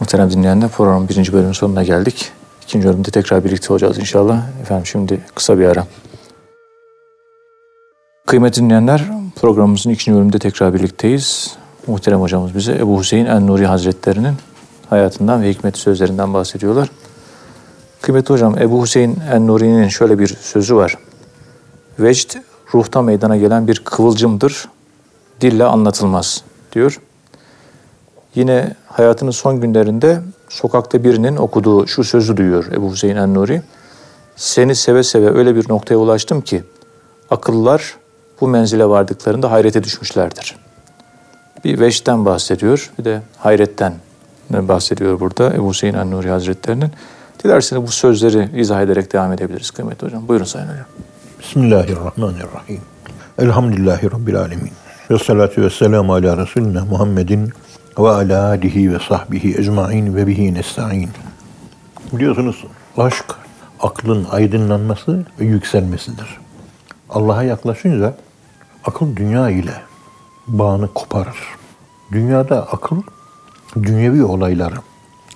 Muhterem 0.00 0.30
dinleyenler 0.30 0.68
programın 0.68 1.08
birinci 1.08 1.32
bölümünün 1.32 1.52
sonuna 1.52 1.82
geldik. 1.82 2.32
İkinci 2.70 2.88
bölümde 2.88 3.10
tekrar 3.10 3.44
birlikte 3.44 3.72
olacağız 3.72 3.98
inşallah. 3.98 4.42
Efendim 4.62 4.86
şimdi 4.86 5.20
kısa 5.34 5.58
bir 5.58 5.66
ara. 5.66 5.86
Kıymetli 8.26 8.62
dinleyenler 8.62 9.04
programımızın 9.36 9.90
ikinci 9.90 10.16
bölümünde 10.16 10.38
tekrar 10.38 10.74
birlikteyiz. 10.74 11.56
Muhterem 11.86 12.20
hocamız 12.20 12.54
bize 12.54 12.72
Ebu 12.72 13.00
Hüseyin 13.00 13.26
En-Nuri 13.26 13.66
Hazretleri'nin 13.66 14.34
hayatından 14.90 15.42
ve 15.42 15.50
hikmet 15.50 15.76
sözlerinden 15.78 16.34
bahsediyorlar. 16.34 16.90
Kıymetli 18.00 18.34
hocam 18.34 18.58
Ebu 18.58 18.82
Hüseyin 18.82 19.18
En-Nuri'nin 19.32 19.88
şöyle 19.88 20.18
bir 20.18 20.28
sözü 20.28 20.76
var. 20.76 20.98
Vecd 21.98 22.36
ruhta 22.74 23.02
meydana 23.02 23.36
gelen 23.36 23.68
bir 23.68 23.82
kıvılcımdır. 23.84 24.68
Dille 25.40 25.64
anlatılmaz 25.64 26.44
diyor. 26.72 27.00
Yine 28.34 28.74
hayatının 28.86 29.30
son 29.30 29.60
günlerinde 29.60 30.20
sokakta 30.48 31.04
birinin 31.04 31.36
okuduğu 31.36 31.86
şu 31.86 32.04
sözü 32.04 32.36
duyuyor 32.36 32.66
Ebu 32.72 32.92
Hüseyin 32.92 33.16
en-Nuri. 33.16 33.62
Seni 34.36 34.74
seve 34.74 35.02
seve 35.02 35.30
öyle 35.30 35.56
bir 35.56 35.68
noktaya 35.68 35.96
ulaştım 35.96 36.40
ki 36.40 36.64
akıllılar 37.30 37.96
bu 38.40 38.48
menzile 38.48 38.86
vardıklarında 38.86 39.50
hayrete 39.50 39.84
düşmüşlerdir. 39.84 40.56
Bir 41.64 41.80
veçten 41.80 42.24
bahsediyor, 42.24 42.92
bir 42.98 43.04
de 43.04 43.22
hayretten 43.38 43.94
bahsediyor 44.50 45.20
burada 45.20 45.54
Ebu 45.54 45.70
Hüseyin 45.70 45.94
en-Nuri 45.94 46.30
Hazretlerinin. 46.30 46.90
Dilerseniz 47.44 47.82
bu 47.82 47.90
sözleri 47.90 48.60
izah 48.60 48.82
ederek 48.82 49.12
devam 49.12 49.32
edebiliriz 49.32 49.70
kıymetli 49.70 50.06
hocam. 50.06 50.28
Buyurun 50.28 50.44
Sayın 50.44 50.66
Hocam. 50.66 50.86
Bismillahirrahmanirrahim. 51.40 52.80
Elhamdülillahi 53.38 54.12
Rabbil 54.12 54.36
alemin. 54.36 54.72
Ve 55.10 55.18
salatu 55.18 55.62
ve 55.62 55.70
selamu 55.70 56.14
ala 56.14 56.36
Resulüne 56.36 56.80
Muhammedin 56.80 57.52
ve 57.98 58.08
ala 58.08 58.48
alihi 58.48 58.94
ve 58.94 58.98
sahbihi 58.98 59.58
ecmain 59.58 60.16
ve 60.16 60.26
bihi 60.26 60.54
nesta'in. 60.54 61.10
Biliyorsunuz 62.12 62.64
aşk 62.98 63.24
aklın 63.80 64.26
aydınlanması 64.30 65.26
ve 65.40 65.44
yükselmesidir. 65.44 66.38
Allah'a 67.10 67.42
yaklaşınca 67.42 68.14
akıl 68.84 69.16
dünya 69.16 69.50
ile 69.50 69.74
bağını 70.46 70.88
koparır. 70.94 71.38
Dünyada 72.12 72.62
akıl 72.62 73.02
dünyevi 73.82 74.24
olayları, 74.24 74.74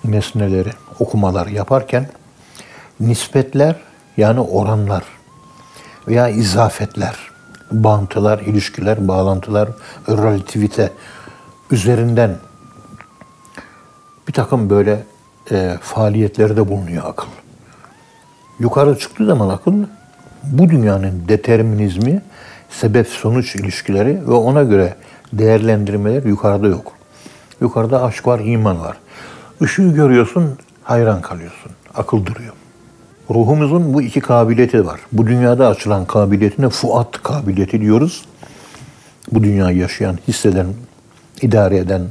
nesneleri, 0.04 0.70
okumalar 0.98 1.46
yaparken 1.46 2.08
nispetler 3.00 3.76
yani 4.16 4.40
oranlar 4.40 5.04
veya 6.08 6.28
izafetler, 6.28 7.16
bağıntılar, 7.72 8.38
ilişkiler, 8.38 9.08
bağlantılar, 9.08 9.68
relativite 10.08 10.92
üzerinden 11.70 12.36
bir 14.28 14.32
takım 14.32 14.70
böyle 14.70 15.02
e, 15.50 15.76
faaliyetlerde 15.80 16.68
bulunuyor 16.68 17.02
akıl. 17.06 17.28
Yukarı 18.58 18.98
çıktığı 18.98 19.26
zaman 19.26 19.48
akıl 19.48 19.74
bu 20.42 20.68
dünyanın 20.68 21.28
determinizmi, 21.28 22.22
sebep 22.70 23.08
sonuç 23.08 23.56
ilişkileri 23.56 24.28
ve 24.28 24.32
ona 24.32 24.62
göre 24.62 24.94
değerlendirmeler 25.32 26.22
yukarıda 26.22 26.66
yok. 26.66 26.92
Yukarıda 27.60 28.02
aşk 28.02 28.26
var, 28.26 28.40
iman 28.44 28.80
var. 28.80 28.96
Işığı 29.60 29.88
görüyorsun, 29.88 30.58
hayran 30.82 31.20
kalıyorsun. 31.20 31.72
Akıl 31.94 32.26
duruyor. 32.26 32.52
Ruhumuzun 33.30 33.94
bu 33.94 34.02
iki 34.02 34.20
kabiliyeti 34.20 34.86
var. 34.86 35.00
Bu 35.12 35.26
dünyada 35.26 35.68
açılan 35.68 36.04
kabiliyetine 36.04 36.68
fuat 36.68 37.22
kabiliyeti 37.22 37.80
diyoruz. 37.80 38.24
Bu 39.32 39.42
dünyayı 39.44 39.78
yaşayan, 39.78 40.18
hisseden, 40.28 40.66
idare 41.42 41.76
eden, 41.76 42.02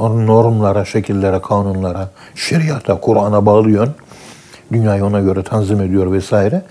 onun 0.00 0.26
normlara, 0.26 0.84
şekillere, 0.84 1.40
kanunlara, 1.40 2.10
şeriata, 2.34 3.00
Kur'an'a 3.00 3.46
bağlıyor. 3.46 3.88
Dünyayı 4.72 5.04
ona 5.04 5.20
göre 5.20 5.42
tanzim 5.42 5.80
ediyor 5.80 6.12
vesaire. 6.12 6.62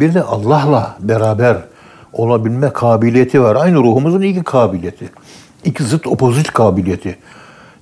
Bir 0.00 0.14
de 0.14 0.22
Allah'la 0.22 0.96
beraber 1.00 1.56
olabilme 2.12 2.70
kabiliyeti 2.70 3.42
var. 3.42 3.56
Aynı 3.56 3.76
ruhumuzun 3.76 4.20
iki 4.20 4.42
kabiliyeti. 4.42 5.10
İki 5.64 5.84
zıt 5.84 6.06
opozit 6.06 6.52
kabiliyeti. 6.52 7.16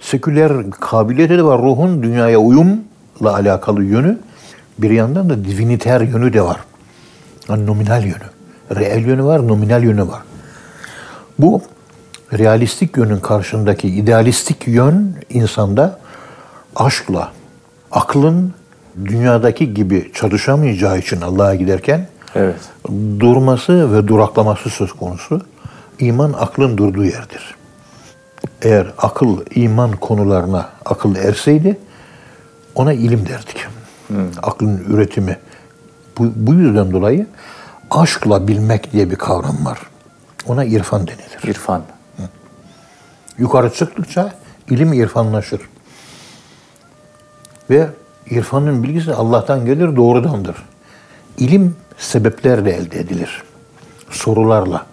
Seküler 0.00 0.70
kabiliyeti 0.70 1.38
de 1.38 1.42
var. 1.42 1.62
Ruhun 1.62 2.02
dünyaya 2.02 2.38
uyumla 2.38 3.34
alakalı 3.34 3.84
yönü. 3.84 4.18
Bir 4.78 4.90
yandan 4.90 5.30
da 5.30 5.44
diviniter 5.44 6.00
yönü 6.00 6.32
de 6.32 6.42
var. 6.42 6.56
Yani 7.48 7.66
nominal 7.66 8.04
yönü. 8.04 8.30
Reel 8.76 9.06
yönü 9.06 9.24
var, 9.24 9.48
nominal 9.48 9.84
yönü 9.84 10.08
var. 10.08 10.22
Bu 11.38 11.62
realistik 12.38 12.96
yönün 12.96 13.20
karşındaki 13.20 13.88
idealistik 13.88 14.66
yön 14.66 15.14
insanda 15.30 15.98
aşkla, 16.76 17.32
aklın 17.92 18.54
dünyadaki 19.04 19.74
gibi 19.74 20.10
çalışamayacağı 20.14 20.98
için 20.98 21.20
Allah'a 21.20 21.54
giderken 21.54 22.06
Evet. 22.34 22.56
durması 23.20 23.92
ve 23.92 24.08
duraklaması 24.08 24.70
söz 24.70 24.92
konusu. 24.92 25.40
İman 25.98 26.32
aklın 26.32 26.76
durduğu 26.76 27.04
yerdir. 27.04 27.54
Eğer 28.62 28.92
akıl 28.98 29.38
iman 29.54 29.92
konularına 29.92 30.68
akıl 30.84 31.16
erseydi 31.16 31.78
ona 32.74 32.92
ilim 32.92 33.26
derdik. 33.28 33.66
Aklın 34.42 34.84
üretimi. 34.88 35.36
Bu, 36.18 36.32
bu 36.36 36.54
yüzden 36.54 36.92
dolayı 36.92 37.26
aşkla 37.90 38.48
bilmek 38.48 38.92
diye 38.92 39.10
bir 39.10 39.16
kavram 39.16 39.64
var. 39.64 39.78
Ona 40.46 40.64
irfan 40.64 41.06
denilir. 41.06 41.40
İrfan. 41.44 41.82
Yukarı 43.40 43.72
çıktıkça 43.72 44.34
ilim 44.70 44.92
irfanlaşır. 44.92 45.60
Ve 47.70 47.86
irfanın 48.30 48.82
bilgisi 48.82 49.14
Allah'tan 49.14 49.66
gelir, 49.66 49.96
doğrudandır. 49.96 50.56
İlim 51.38 51.76
sebeplerle 51.98 52.70
elde 52.70 53.00
edilir. 53.00 53.42
Sorularla. 54.10 54.86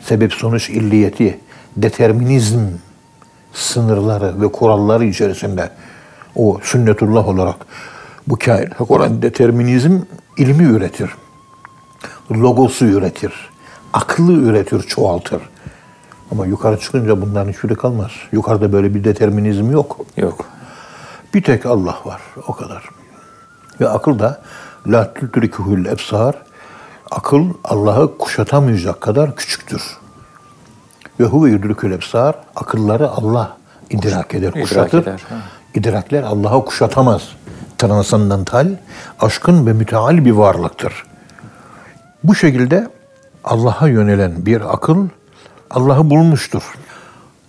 Sebep 0.00 0.32
sonuç 0.32 0.70
illiyeti, 0.70 1.40
determinizm 1.76 2.60
sınırları 3.52 4.40
ve 4.40 4.52
kuralları 4.52 5.04
içerisinde 5.04 5.70
o 6.36 6.58
sünnetullah 6.62 7.28
olarak 7.28 7.56
bu 8.26 8.38
kainat 8.38 8.80
olan 8.80 9.22
determinizm 9.22 9.98
ilmi 10.36 10.64
üretir. 10.64 11.10
Logosu 12.32 12.84
üretir. 12.84 13.32
Aklı 13.92 14.32
üretir, 14.32 14.82
çoğaltır. 14.82 15.40
Ama 16.32 16.46
yukarı 16.46 16.78
çıkınca 16.78 17.22
bunların 17.22 17.52
hiçbiri 17.52 17.74
kalmaz. 17.74 18.10
Yukarıda 18.32 18.72
böyle 18.72 18.94
bir 18.94 19.04
determinizm 19.04 19.70
yok. 19.70 19.96
Yok. 20.16 20.44
Bir 21.34 21.42
tek 21.42 21.66
Allah 21.66 21.98
var. 22.04 22.20
O 22.48 22.52
kadar. 22.52 22.88
Ve 23.80 23.88
akıl 23.88 24.18
da 24.18 24.42
la 24.86 25.14
tudrikuhul 25.14 25.86
ebsar 25.86 26.34
akıl 27.10 27.44
Allah'ı 27.64 28.18
kuşatamayacak 28.18 29.00
kadar 29.00 29.36
küçüktür. 29.36 29.82
Ve 31.20 31.24
huve 31.24 31.50
yudrikul 31.50 31.90
ebsar 31.90 32.34
akılları 32.56 33.10
Allah 33.10 33.56
idrak 33.90 34.34
eder, 34.34 34.50
idrak 34.50 34.62
kuşatır. 34.62 35.02
eder, 35.02 35.22
ha. 35.28 35.36
İdrakler 35.74 36.22
Allah'ı 36.22 36.64
kuşatamaz. 36.64 37.28
Transandantal, 37.78 38.68
aşkın 39.20 39.66
ve 39.66 39.72
müteal 39.72 40.24
bir 40.24 40.30
varlıktır. 40.30 41.04
Bu 42.24 42.34
şekilde 42.34 42.88
Allah'a 43.44 43.88
yönelen 43.88 44.46
bir 44.46 44.74
akıl 44.74 45.08
Allah'ı 45.74 46.10
bulmuştur. 46.10 46.62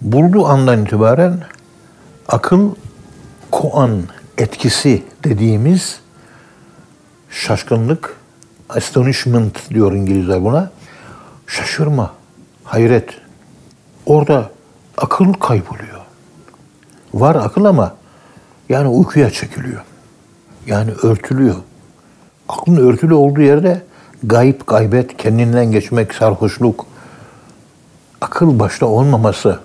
Bulduğu 0.01 0.45
andan 0.45 0.83
itibaren 0.83 1.43
akıl 2.27 2.75
koan 3.51 4.03
etkisi 4.38 5.03
dediğimiz 5.23 5.99
şaşkınlık, 7.29 8.15
astonishment 8.69 9.69
diyor 9.69 9.93
İngilizler 9.93 10.43
buna. 10.43 10.71
Şaşırma, 11.47 12.13
hayret. 12.63 13.09
Orada 14.05 14.49
akıl 14.97 15.33
kayboluyor. 15.33 16.01
Var 17.13 17.35
akıl 17.35 17.65
ama 17.65 17.95
yani 18.69 18.88
uykuya 18.88 19.29
çekiliyor. 19.29 19.81
Yani 20.67 20.91
örtülüyor. 20.91 21.55
Aklın 22.49 22.77
örtülü 22.77 23.13
olduğu 23.13 23.41
yerde 23.41 23.83
gayip, 24.23 24.67
gaybet, 24.67 25.17
kendinden 25.17 25.71
geçmek, 25.71 26.13
sarhoşluk, 26.13 26.85
akıl 28.21 28.60
başta 28.60 28.86
olmaması 28.86 29.60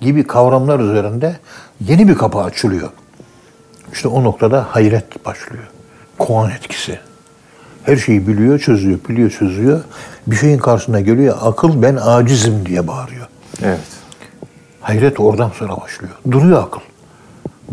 gibi 0.00 0.26
kavramlar 0.26 0.80
üzerinde 0.80 1.38
yeni 1.80 2.08
bir 2.08 2.14
kapı 2.14 2.38
açılıyor. 2.38 2.88
İşte 3.92 4.08
o 4.08 4.24
noktada 4.24 4.66
hayret 4.70 5.24
başlıyor. 5.24 5.64
Koan 6.18 6.50
etkisi. 6.50 6.98
Her 7.82 7.96
şeyi 7.96 8.26
biliyor, 8.26 8.58
çözüyor, 8.58 8.98
biliyor, 9.08 9.30
çözüyor. 9.30 9.80
Bir 10.26 10.36
şeyin 10.36 10.58
karşısına 10.58 11.00
geliyor, 11.00 11.36
akıl 11.40 11.82
ben 11.82 11.98
acizim 12.02 12.66
diye 12.66 12.86
bağırıyor. 12.86 13.26
Evet. 13.62 13.80
Hayret 14.80 15.20
oradan 15.20 15.50
sonra 15.50 15.80
başlıyor. 15.80 16.14
Duruyor 16.30 16.62
akıl. 16.62 16.80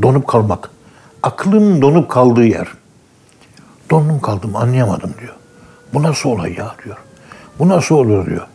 Donup 0.01 0.27
kalmak. 0.27 0.69
Aklın 1.23 1.81
donup 1.81 2.09
kaldığı 2.09 2.45
yer. 2.45 2.67
Dondum 3.91 4.19
kaldım 4.19 4.55
anlayamadım 4.55 5.13
diyor. 5.21 5.35
Bu 5.93 6.03
nasıl 6.03 6.29
olay 6.29 6.53
ya 6.53 6.75
diyor. 6.85 6.97
Bu 7.59 7.69
nasıl 7.69 7.95
olur 7.95 8.25
diyor. 8.25 8.47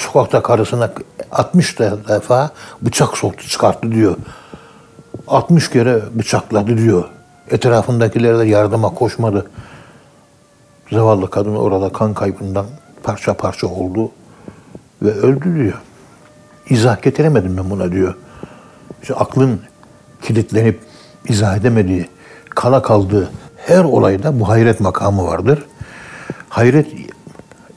Sokakta 0.00 0.42
karısına 0.42 0.92
60 1.32 1.78
defa 1.78 2.50
bıçak 2.82 3.16
soktu 3.16 3.48
çıkarttı 3.48 3.92
diyor. 3.92 4.16
60 5.28 5.70
kere 5.70 6.02
bıçakladı 6.14 6.78
diyor. 6.78 7.04
Etrafındakiler 7.50 8.38
de 8.38 8.44
yardıma 8.44 8.94
koşmadı. 8.94 9.50
Zavallı 10.92 11.30
kadın 11.30 11.54
orada 11.54 11.92
kan 11.92 12.14
kaybından 12.14 12.66
parça 13.02 13.34
parça 13.34 13.66
oldu 13.66 14.10
ve 15.02 15.10
öldü 15.10 15.54
diyor. 15.54 15.80
İzah 16.70 17.02
getiremedim 17.02 17.56
ben 17.56 17.70
buna 17.70 17.92
diyor. 17.92 18.14
İşte 19.02 19.14
aklın 19.14 19.60
kilitlenip 20.22 20.80
izah 21.28 21.56
edemediği, 21.56 22.08
kala 22.50 22.82
kaldığı 22.82 23.30
her 23.56 23.84
olayda 23.84 24.40
bu 24.40 24.48
hayret 24.48 24.80
makamı 24.80 25.24
vardır. 25.24 25.66
Hayret 26.48 26.86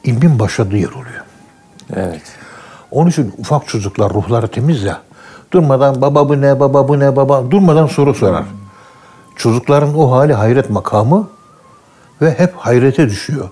ilmin 0.03 0.39
başladığı 0.39 0.77
yer 0.77 0.89
oluyor. 0.89 1.12
Evet. 1.95 2.21
Onun 2.91 3.09
için 3.09 3.33
ufak 3.37 3.67
çocuklar 3.67 4.13
ruhları 4.13 4.47
temiz 4.47 4.83
ya. 4.83 5.01
Durmadan 5.51 6.01
baba 6.01 6.29
bu 6.29 6.41
ne, 6.41 6.59
baba 6.59 6.87
bu 6.87 6.99
ne, 6.99 7.15
baba 7.15 7.51
durmadan 7.51 7.87
soru 7.87 8.13
sorar. 8.13 8.45
Çocukların 9.35 9.97
o 9.97 10.11
hali 10.11 10.33
hayret 10.33 10.69
makamı 10.69 11.27
ve 12.21 12.39
hep 12.39 12.55
hayrete 12.55 13.09
düşüyor. 13.09 13.49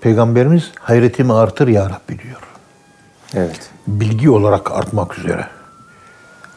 Peygamberimiz 0.00 0.72
hayretimi 0.80 1.32
artır 1.32 1.68
ya 1.68 1.90
Rabbi 1.90 2.18
diyor. 2.18 2.40
Evet. 3.34 3.70
Bilgi 3.86 4.30
olarak 4.30 4.72
artmak 4.72 5.18
üzere. 5.18 5.46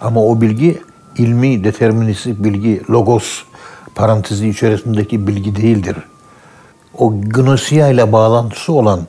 Ama 0.01 0.23
o 0.23 0.41
bilgi 0.41 0.81
ilmi, 1.17 1.63
deterministik 1.63 2.43
bilgi, 2.43 2.81
logos 2.89 3.43
parantezi 3.95 4.49
içerisindeki 4.49 5.27
bilgi 5.27 5.55
değildir. 5.55 5.97
O 6.97 7.21
gnosiya 7.21 7.87
ile 7.87 8.11
bağlantısı 8.11 8.73
olan 8.73 8.99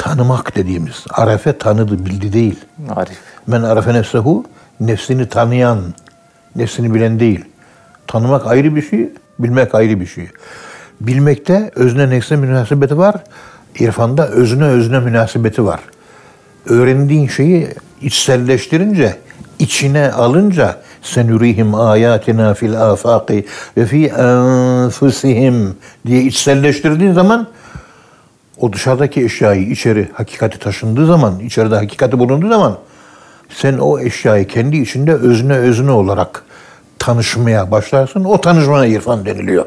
tanımak 0.00 0.56
dediğimiz, 0.56 1.04
arefe 1.10 1.58
tanıdı, 1.58 2.06
bildi 2.06 2.32
değil. 2.32 2.58
Arif. 2.96 3.18
Men 3.46 3.62
arefe 3.62 3.94
nefsehu, 3.94 4.44
nefsini 4.80 5.28
tanıyan, 5.28 5.78
nefsini 6.56 6.94
bilen 6.94 7.20
değil. 7.20 7.44
Tanımak 8.06 8.46
ayrı 8.46 8.76
bir 8.76 8.82
şey, 8.82 9.10
bilmek 9.38 9.74
ayrı 9.74 10.00
bir 10.00 10.06
şey. 10.06 10.28
Bilmekte 11.00 11.70
özne 11.74 12.10
nesne 12.10 12.36
münasebeti 12.36 12.98
var, 12.98 13.14
irfanda 13.78 14.28
özne 14.28 14.64
özne 14.64 15.00
münasebeti 15.00 15.64
var. 15.64 15.80
Öğrendiğin 16.66 17.28
şeyi 17.28 17.68
içselleştirince, 18.02 19.16
içine 19.58 20.12
alınca 20.12 20.76
senurihim 21.02 21.74
ayatina 21.74 22.54
fil 22.54 22.82
afaqi 22.82 23.46
ve 23.76 23.86
fi 23.86 24.06
enfusihim 24.06 25.76
diye 26.06 26.22
içselleştirdiğin 26.22 27.12
zaman 27.12 27.48
o 28.60 28.72
dışarıdaki 28.72 29.24
eşyayı 29.24 29.62
içeri 29.62 30.08
hakikati 30.12 30.58
taşındığı 30.58 31.06
zaman, 31.06 31.40
içeride 31.40 31.74
hakikati 31.74 32.18
bulunduğu 32.18 32.48
zaman 32.48 32.78
sen 33.48 33.78
o 33.78 34.00
eşyayı 34.00 34.46
kendi 34.46 34.76
içinde 34.76 35.14
özne 35.14 35.54
özne 35.54 35.90
olarak 35.90 36.44
tanışmaya 36.98 37.70
başlarsın. 37.70 38.24
O 38.24 38.40
tanışmaya 38.40 38.86
irfan 38.86 39.26
deniliyor. 39.26 39.66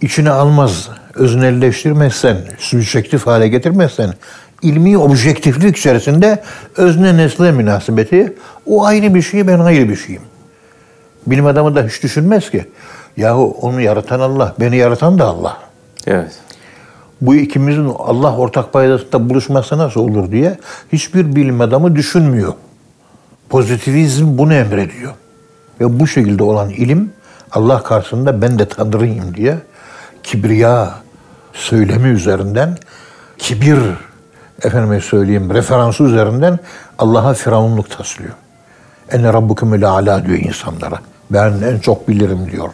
İçine 0.00 0.30
almaz, 0.30 0.88
öznelleştirmezsen, 1.14 2.36
subjektif 2.58 3.26
hale 3.26 3.48
getirmezsen, 3.48 4.14
ilmi 4.62 4.98
objektiflik 4.98 5.76
içerisinde 5.76 6.42
özne 6.76 7.16
nesne 7.16 7.52
münasebeti 7.52 8.34
o 8.66 8.84
ayrı 8.84 9.14
bir 9.14 9.22
şey, 9.22 9.46
ben 9.46 9.58
ayrı 9.58 9.88
bir 9.88 9.96
şeyim. 9.96 10.22
Bilim 11.26 11.46
adamı 11.46 11.76
da 11.76 11.86
hiç 11.86 12.02
düşünmez 12.02 12.50
ki. 12.50 12.64
Yahu 13.16 13.56
onu 13.60 13.80
yaratan 13.80 14.20
Allah, 14.20 14.54
beni 14.60 14.76
yaratan 14.76 15.18
da 15.18 15.24
Allah 15.24 15.58
Evet. 16.06 16.32
Bu 17.20 17.34
ikimizin 17.34 17.92
Allah 17.98 18.36
ortak 18.36 18.72
paydasında 18.72 19.30
buluşması 19.30 19.78
nasıl 19.78 20.00
olur 20.00 20.32
diye 20.32 20.58
hiçbir 20.92 21.36
bilim 21.36 21.60
adamı 21.60 21.96
düşünmüyor. 21.96 22.52
Pozitivizm 23.48 24.38
bunu 24.38 24.54
emrediyor. 24.54 25.12
Ve 25.80 26.00
bu 26.00 26.06
şekilde 26.06 26.42
olan 26.42 26.70
ilim 26.70 27.12
Allah 27.52 27.82
karşısında 27.82 28.42
ben 28.42 28.58
de 28.58 28.68
Tanrıyım 28.68 29.34
diye 29.34 29.58
kibriya 30.22 30.94
söylemi 31.52 32.08
üzerinden 32.08 32.76
kibir 33.38 33.78
efendime 34.62 35.00
söyleyeyim 35.00 35.54
referansı 35.54 36.04
üzerinden 36.04 36.58
Allah'a 36.98 37.34
firavunluk 37.34 37.90
taslıyor. 37.90 38.32
Ene 39.10 39.32
rabbukumul 39.32 39.82
ala 39.82 40.26
diyor 40.26 40.38
insanlara. 40.38 40.98
Ben 41.30 41.52
en 41.62 41.78
çok 41.78 42.08
bilirim 42.08 42.50
diyor. 42.52 42.68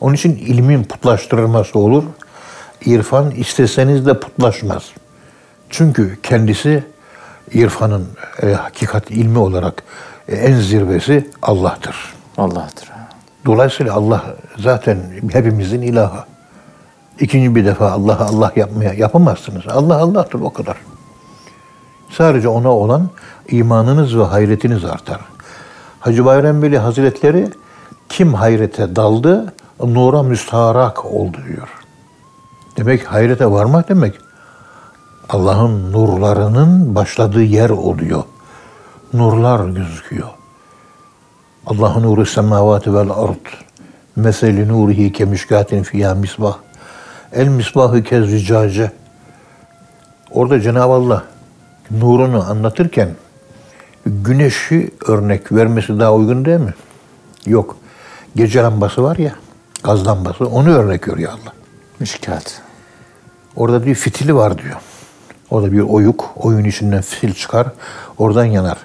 Onun 0.00 0.14
için 0.14 0.36
ilmin 0.36 0.84
putlaştırılması 0.84 1.78
olur. 1.78 2.04
İrfan 2.86 3.30
isteseniz 3.30 4.06
de 4.06 4.20
putlaşmaz. 4.20 4.82
Çünkü 5.70 6.18
kendisi 6.22 6.84
irfanın 7.52 8.08
e, 8.42 8.52
hakikat 8.52 9.10
ilmi 9.10 9.38
olarak 9.38 9.82
e, 10.28 10.36
en 10.36 10.54
zirvesi 10.54 11.30
Allah'tır. 11.42 12.14
Allah'tır. 12.38 12.90
Dolayısıyla 13.46 13.94
Allah 13.94 14.24
zaten 14.58 14.98
hepimizin 15.32 15.82
ilahı. 15.82 16.24
İkinci 17.20 17.54
bir 17.54 17.64
defa 17.64 17.90
Allah'a 17.90 18.24
Allah 18.26 18.52
yapmaya 18.56 18.92
yapamazsınız. 18.92 19.62
Allah 19.68 19.96
Allah'tır 19.96 20.40
o 20.40 20.52
kadar. 20.52 20.76
Sadece 22.10 22.48
ona 22.48 22.70
olan 22.70 23.08
imanınız 23.48 24.18
ve 24.18 24.24
hayretiniz 24.24 24.84
artar. 24.84 25.20
Hacı 26.00 26.24
Bayram 26.24 26.62
Veli 26.62 26.78
Hazretleri 26.78 27.48
kim 28.08 28.34
hayrete 28.34 28.96
daldı, 28.96 29.54
nura 29.80 30.22
müstaharak 30.22 31.04
oldu 31.04 31.36
diyor. 31.48 31.83
Demek 32.76 33.04
hayrete 33.12 33.50
varmak 33.50 33.88
demek 33.88 34.14
Allah'ın 35.28 35.92
nurlarının 35.92 36.94
başladığı 36.94 37.42
yer 37.42 37.70
oluyor. 37.70 38.22
Nurlar 39.12 39.68
gözüküyor. 39.68 40.28
Allah'ın 41.66 42.02
nuru 42.02 42.26
semavati 42.26 42.94
vel 42.94 43.10
ard. 43.10 43.46
Meseli 44.16 44.68
nurihi 44.68 45.12
kemişkatin 45.12 45.82
fiyâ 45.82 46.14
misbah. 46.14 46.56
El 47.32 47.48
misbahı 47.48 48.02
kez 48.02 48.32
ricace. 48.32 48.92
Orada 50.30 50.60
Cenab-ı 50.60 50.92
Allah 50.92 51.24
nurunu 51.90 52.50
anlatırken 52.50 53.08
güneşi 54.06 54.90
örnek 55.06 55.52
vermesi 55.52 55.98
daha 56.00 56.14
uygun 56.14 56.44
değil 56.44 56.60
mi? 56.60 56.74
Yok. 57.46 57.76
Gece 58.36 58.62
lambası 58.62 59.02
var 59.02 59.16
ya, 59.16 59.34
gaz 59.84 60.06
lambası, 60.06 60.46
onu 60.46 60.70
örnek 60.70 61.08
veriyor 61.08 61.32
Allah. 61.32 61.52
Mişkat. 62.00 62.62
Orada 63.56 63.86
bir 63.86 63.94
fitili 63.94 64.34
var 64.34 64.58
diyor. 64.58 64.76
Orada 65.50 65.72
bir 65.72 65.80
oyuk, 65.80 66.30
oyun 66.36 66.64
içinden 66.64 67.02
fitil 67.02 67.34
çıkar, 67.34 67.66
oradan 68.18 68.44
yanar. 68.44 68.78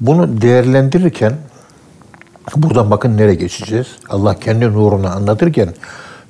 Bunu 0.00 0.40
değerlendirirken, 0.40 1.32
buradan 2.56 2.90
bakın 2.90 3.16
nereye 3.16 3.34
geçeceğiz. 3.34 3.86
Allah 4.08 4.40
kendi 4.40 4.72
nurunu 4.72 5.16
anlatırken, 5.16 5.74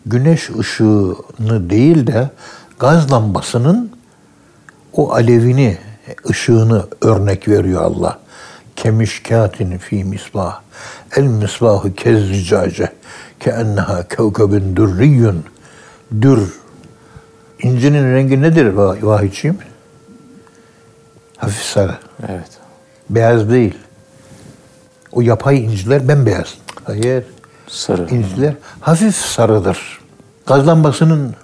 güneş 0.07 0.51
ışığını 0.51 1.71
değil 1.71 2.07
de 2.07 2.31
gaz 2.79 3.13
lambasının 3.13 3.91
o 4.93 5.13
alevini, 5.13 5.79
ışığını 6.31 6.87
örnek 7.01 7.49
veriyor 7.49 7.83
Allah. 7.83 8.19
Kemişkatin 8.77 9.79
fi 9.79 10.05
misbah. 10.05 10.61
El 11.17 11.23
misbahı 11.23 11.95
kezzicace. 11.95 12.93
Keenneha 13.41 14.09
kevkebin 14.09 14.77
dürriyyün. 14.77 15.45
Dür. 16.23 16.66
İncinin 17.63 18.15
rengi 18.15 18.43
nedir 18.43 18.67
vah- 18.67 19.03
vahidciğim? 19.07 19.59
Hafif 21.37 21.63
sarı. 21.63 21.95
Evet. 22.29 22.49
Beyaz 23.11 23.51
değil. 23.51 23.75
O 25.13 25.21
yapay 25.21 25.65
inciler 25.65 26.09
bembeyaz. 26.09 26.55
Hayır. 26.85 27.25
Sarı. 27.67 28.07
İnciler 28.11 28.55
hafif 28.81 29.15
sarıdır. 29.17 30.01
Gaz 30.47 30.67
lambasının 30.67 31.35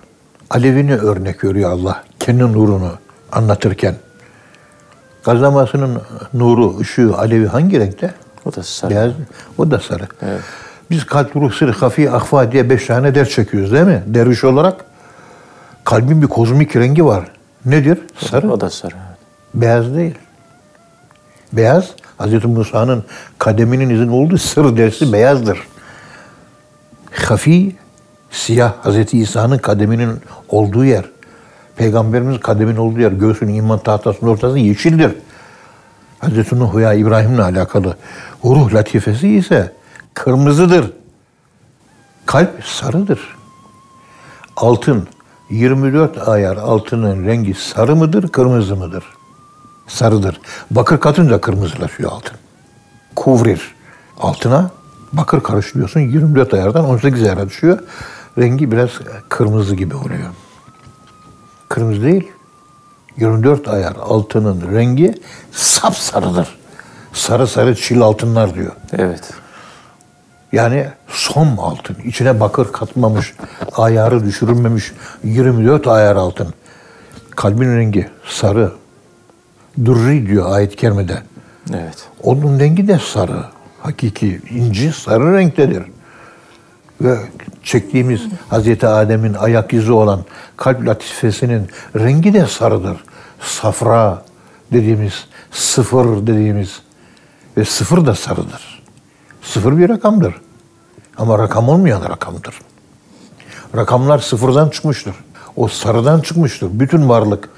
alevini 0.50 0.94
örnek 0.96 1.44
veriyor 1.44 1.70
Allah. 1.70 2.04
Kendi 2.20 2.42
nurunu 2.52 2.90
anlatırken. 3.32 3.94
Gaz 5.24 5.42
lambasının 5.42 6.02
nuru, 6.34 6.78
ışığı, 6.80 7.16
alevi 7.16 7.46
hangi 7.46 7.80
renkte? 7.80 8.14
O 8.44 8.54
da 8.56 8.62
sarı. 8.62 8.90
Beyaz. 8.90 9.12
O 9.58 9.70
da 9.70 9.78
sarı. 9.80 10.08
Evet. 10.22 10.40
Biz 10.90 11.04
kalp, 11.06 11.36
ruh, 11.36 11.52
sır, 11.52 11.74
hafi, 11.74 12.10
ahfa 12.10 12.52
diye 12.52 12.70
beş 12.70 12.86
tane 12.86 13.14
ders 13.14 13.28
çekiyoruz 13.28 13.72
değil 13.72 13.84
mi? 13.86 14.02
Derviş 14.06 14.44
olarak. 14.44 14.84
Kalbin 15.84 16.22
bir 16.22 16.26
kozmik 16.26 16.76
rengi 16.76 17.04
var. 17.04 17.24
Nedir? 17.66 17.98
Sarı. 18.18 18.52
O 18.52 18.60
da 18.60 18.70
sarı. 18.70 18.94
Beyaz 19.54 19.94
değil. 19.94 20.14
Beyaz, 21.52 21.90
Hz. 22.18 22.44
Musa'nın 22.44 23.04
kademinin 23.38 23.90
izin 23.90 24.08
olduğu 24.08 24.38
sır 24.38 24.76
dersi 24.76 25.12
beyazdır. 25.12 25.58
Hafi, 27.26 27.76
siyah 28.30 28.72
Hz. 28.84 29.14
İsa'nın 29.14 29.58
kademinin 29.58 30.20
olduğu 30.48 30.84
yer. 30.84 31.04
Peygamberimiz 31.76 32.40
kademin 32.40 32.76
olduğu 32.76 33.00
yer, 33.00 33.12
göğsünün 33.12 33.54
iman 33.54 33.78
tahtasının 33.78 34.30
ortası 34.30 34.58
yeşildir. 34.58 35.12
Hz. 36.22 36.52
Nuh 36.52 36.76
veya 36.76 36.94
İbrahim'le 36.94 37.38
alakalı 37.38 37.96
ruh 38.44 38.74
latifesi 38.74 39.28
ise 39.28 39.72
kırmızıdır. 40.14 40.92
Kalp 42.26 42.64
sarıdır. 42.64 43.36
Altın, 44.56 45.08
24 45.52 46.28
ayar 46.28 46.56
altının 46.56 47.26
rengi 47.26 47.54
sarı 47.54 47.96
mıdır, 47.96 48.28
kırmızı 48.28 48.76
mıdır? 48.76 49.04
Sarıdır. 49.86 50.40
Bakır 50.70 51.00
katınca 51.00 51.40
kırmızılaşıyor 51.40 52.12
altın. 52.12 52.36
Kuvrir. 53.16 53.74
Altına 54.20 54.70
bakır 55.12 55.40
karıştırıyorsun 55.40 56.00
24 56.00 56.54
ayardan 56.54 56.84
18 56.84 57.22
ayara 57.22 57.48
düşüyor. 57.48 57.78
Rengi 58.38 58.72
biraz 58.72 58.90
kırmızı 59.28 59.74
gibi 59.74 59.94
oluyor. 59.96 60.28
Kırmızı 61.68 62.02
değil. 62.02 62.28
24 63.16 63.68
ayar 63.68 63.96
altının 63.96 64.74
rengi 64.74 65.14
sapsarıdır. 65.52 66.48
Sarı 67.12 67.46
sarı 67.46 67.76
çil 67.76 68.00
altınlar 68.00 68.54
diyor. 68.54 68.72
Evet. 68.92 69.41
Yani 70.52 70.86
som 71.08 71.58
altın. 71.58 71.96
içine 72.04 72.40
bakır 72.40 72.72
katmamış, 72.72 73.34
ayarı 73.76 74.24
düşürülmemiş 74.24 74.92
24 75.24 75.86
ayar 75.86 76.16
altın. 76.16 76.54
Kalbin 77.30 77.76
rengi 77.76 78.08
sarı. 78.28 78.72
Durri 79.84 80.26
diyor 80.26 80.52
ayet-i 80.52 80.76
kerimede. 80.76 81.22
Evet. 81.70 82.08
Onun 82.22 82.60
rengi 82.60 82.88
de 82.88 82.98
sarı. 82.98 83.44
Hakiki 83.80 84.40
inci 84.50 84.92
sarı 84.92 85.34
renktedir. 85.34 85.82
Ve 87.00 87.16
çektiğimiz 87.62 88.20
Hazreti 88.48 88.86
Adem'in 88.86 89.34
ayak 89.34 89.72
izi 89.72 89.92
olan 89.92 90.24
kalp 90.56 90.86
latifesinin 90.86 91.68
rengi 91.96 92.34
de 92.34 92.46
sarıdır. 92.46 92.96
Safra 93.40 94.22
dediğimiz, 94.72 95.24
sıfır 95.50 96.26
dediğimiz 96.26 96.82
ve 97.56 97.64
sıfır 97.64 98.06
da 98.06 98.14
sarıdır. 98.14 98.81
Sıfır 99.42 99.78
bir 99.78 99.88
rakamdır. 99.88 100.34
Ama 101.16 101.38
rakam 101.38 101.68
olmayan 101.68 102.02
rakamdır. 102.02 102.54
Rakamlar 103.76 104.18
sıfırdan 104.18 104.68
çıkmıştır. 104.68 105.14
O 105.56 105.68
sarıdan 105.68 106.20
çıkmıştır. 106.20 106.68
Bütün 106.72 107.08
varlık 107.08 107.48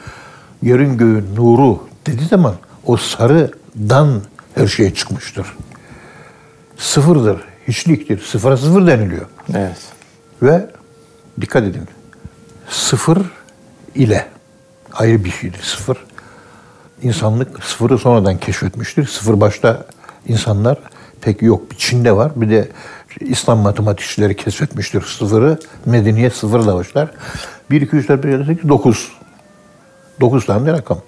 yerin 0.62 0.98
göğün 0.98 1.36
nuru 1.36 1.88
dediği 2.06 2.28
zaman 2.28 2.54
o 2.86 2.96
sarıdan 2.96 4.20
her 4.54 4.66
şey 4.66 4.94
çıkmıştır. 4.94 5.46
Sıfırdır, 6.76 7.40
hiçliktir. 7.68 8.22
Sıfıra 8.22 8.56
sıfır 8.56 8.86
deniliyor. 8.86 9.26
Evet. 9.54 9.78
Ve 10.42 10.70
dikkat 11.40 11.62
edin. 11.62 11.88
Sıfır 12.68 13.18
ile 13.94 14.28
ayrı 14.92 15.24
bir 15.24 15.30
şeydir. 15.30 15.62
Sıfır. 15.62 16.04
İnsanlık 17.02 17.64
sıfırı 17.64 17.98
sonradan 17.98 18.38
keşfetmiştir. 18.38 19.06
Sıfır 19.06 19.40
başta 19.40 19.86
insanlar 20.28 20.78
pek 21.24 21.42
yok. 21.42 21.62
Çin'de 21.78 22.16
var. 22.16 22.32
Bir 22.36 22.50
de 22.50 22.68
İslam 23.20 23.58
matematikçileri 23.58 24.36
keşfetmiştir 24.36 25.02
sıfırı. 25.02 25.58
Medeniyet 25.86 26.36
sıfırla 26.36 26.74
başlar. 26.74 27.10
1, 27.70 27.80
2, 27.80 27.96
3, 27.96 28.08
4, 28.08 28.24
5, 28.24 28.34
6, 28.34 28.46
8, 28.46 28.68
9. 28.68 29.12
9 30.20 30.46
tane 30.46 30.72
rakam. 30.72 30.98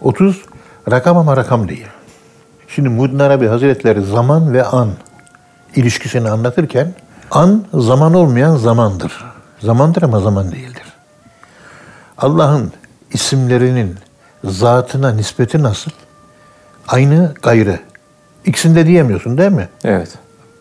30 0.00 0.42
rakam 0.90 1.16
ama 1.16 1.36
rakam 1.36 1.68
değil. 1.68 1.86
Şimdi 2.68 2.88
Muhyiddin 2.88 3.18
Arabi 3.18 3.46
Hazretleri 3.46 4.02
zaman 4.02 4.52
ve 4.52 4.64
an 4.64 4.90
ilişkisini 5.76 6.30
anlatırken 6.30 6.94
an 7.30 7.64
zaman 7.74 8.14
olmayan 8.14 8.56
zamandır. 8.56 9.24
Zamandır 9.60 10.02
ama 10.02 10.20
zaman 10.20 10.52
değildir. 10.52 10.82
Allah'ın 12.18 12.72
isimlerinin 13.12 13.96
zatına 14.44 15.12
nispeti 15.12 15.62
nasıl? 15.62 15.90
Aynı 16.88 17.34
gayrı. 17.42 17.87
İkisinde 18.44 18.86
diyemiyorsun 18.86 19.38
değil 19.38 19.52
mi? 19.52 19.68
Evet. 19.84 20.08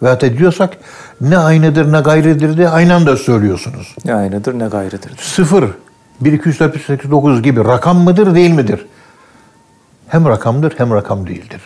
Ve 0.04 0.08
hatta 0.08 0.38
diyorsak 0.38 0.78
ne 1.22 1.38
aynıdır 1.38 1.94
ne 1.94 2.00
gayrıdır 2.00 2.58
diye 2.58 2.70
aynı 2.70 2.96
anda 2.96 3.18
söylüyorsunuz. 3.18 3.96
Ne 4.06 4.14
aynıdır 4.14 4.60
ne 4.60 4.68
gayrıdır. 4.68 5.12
Sıfır, 5.22 5.66
1, 6.22 6.34
2, 6.34 6.50
3, 6.50 6.60
4, 6.60 6.76
5, 6.76 6.86
8, 6.86 7.12
9 7.12 7.42
gibi 7.42 7.66
rakam 7.66 7.98
mıdır 7.98 8.36
değil 8.36 8.52
midir? 8.52 8.86
Hem 10.08 10.26
rakamdır 10.26 10.74
hem 10.78 10.94
rakam 10.94 11.28
değildir. 11.28 11.62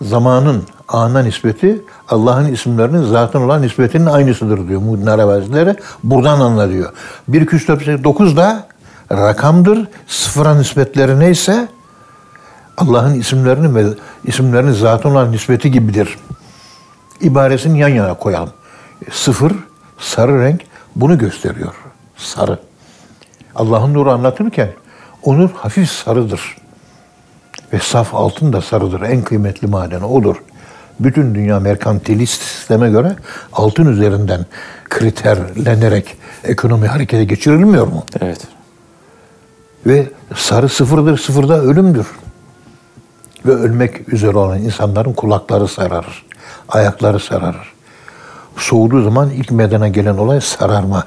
Zamanın 0.00 0.62
ana 0.88 1.22
nispeti 1.22 1.80
Allah'ın 2.08 2.52
isimlerinin 2.52 3.02
zatın 3.02 3.42
olan 3.42 3.62
nispetinin 3.62 4.06
aynısıdır 4.06 4.68
diyor 4.68 4.80
Muhyiddin 4.80 5.06
Arabi 5.06 5.30
Hazretleri. 5.30 5.76
Buradan 6.04 6.40
anlıyor. 6.40 6.92
1, 7.28 7.40
2, 7.40 7.56
3, 7.56 7.68
4, 7.68 7.80
5, 7.80 7.86
8, 7.86 8.04
9 8.04 8.36
da 8.36 8.66
rakamdır. 9.12 9.88
Sıfıra 10.06 10.54
nispetleri 10.54 11.20
neyse 11.20 11.68
Allah'ın 12.76 13.20
isimlerini 13.20 13.74
ve 13.74 13.86
isimlerinin 14.24 14.72
zatın 14.72 15.10
olan 15.10 15.32
nispeti 15.32 15.70
gibidir. 15.70 16.18
İbaresini 17.20 17.78
yan 17.78 17.88
yana 17.88 18.14
koyalım. 18.14 18.52
Sıfır, 19.10 19.52
sarı 19.98 20.42
renk 20.42 20.60
bunu 20.96 21.18
gösteriyor. 21.18 21.74
Sarı. 22.16 22.58
Allah'ın 23.54 23.94
nuru 23.94 24.10
anlatırken 24.10 24.70
o 25.22 25.38
nur 25.38 25.50
hafif 25.50 25.90
sarıdır. 25.90 26.56
Ve 27.72 27.78
saf 27.78 28.14
altın 28.14 28.52
da 28.52 28.62
sarıdır. 28.62 29.00
En 29.00 29.22
kıymetli 29.22 29.66
madeni 29.66 30.04
odur. 30.04 30.36
Bütün 31.00 31.34
dünya 31.34 31.60
merkantilist 31.60 32.42
sisteme 32.42 32.90
göre 32.90 33.16
altın 33.52 33.86
üzerinden 33.92 34.46
kriterlenerek 34.84 36.16
ekonomi 36.44 36.86
harekete 36.86 37.24
geçirilmiyor 37.24 37.86
mu? 37.86 38.04
Evet. 38.20 38.40
Ve 39.86 40.06
sarı 40.34 40.68
sıfırdır, 40.68 41.18
sıfırda 41.18 41.60
ölümdür. 41.60 42.06
Ve 43.44 43.52
ölmek 43.52 44.12
üzere 44.12 44.36
olan 44.36 44.58
insanların 44.58 45.12
kulakları 45.12 45.68
sararır, 45.68 46.26
ayakları 46.68 47.20
sararır. 47.20 47.72
Soğuduğu 48.56 49.02
zaman 49.02 49.30
ilk 49.30 49.50
medena 49.50 49.88
gelen 49.88 50.16
olay 50.16 50.40
sararma. 50.40 51.04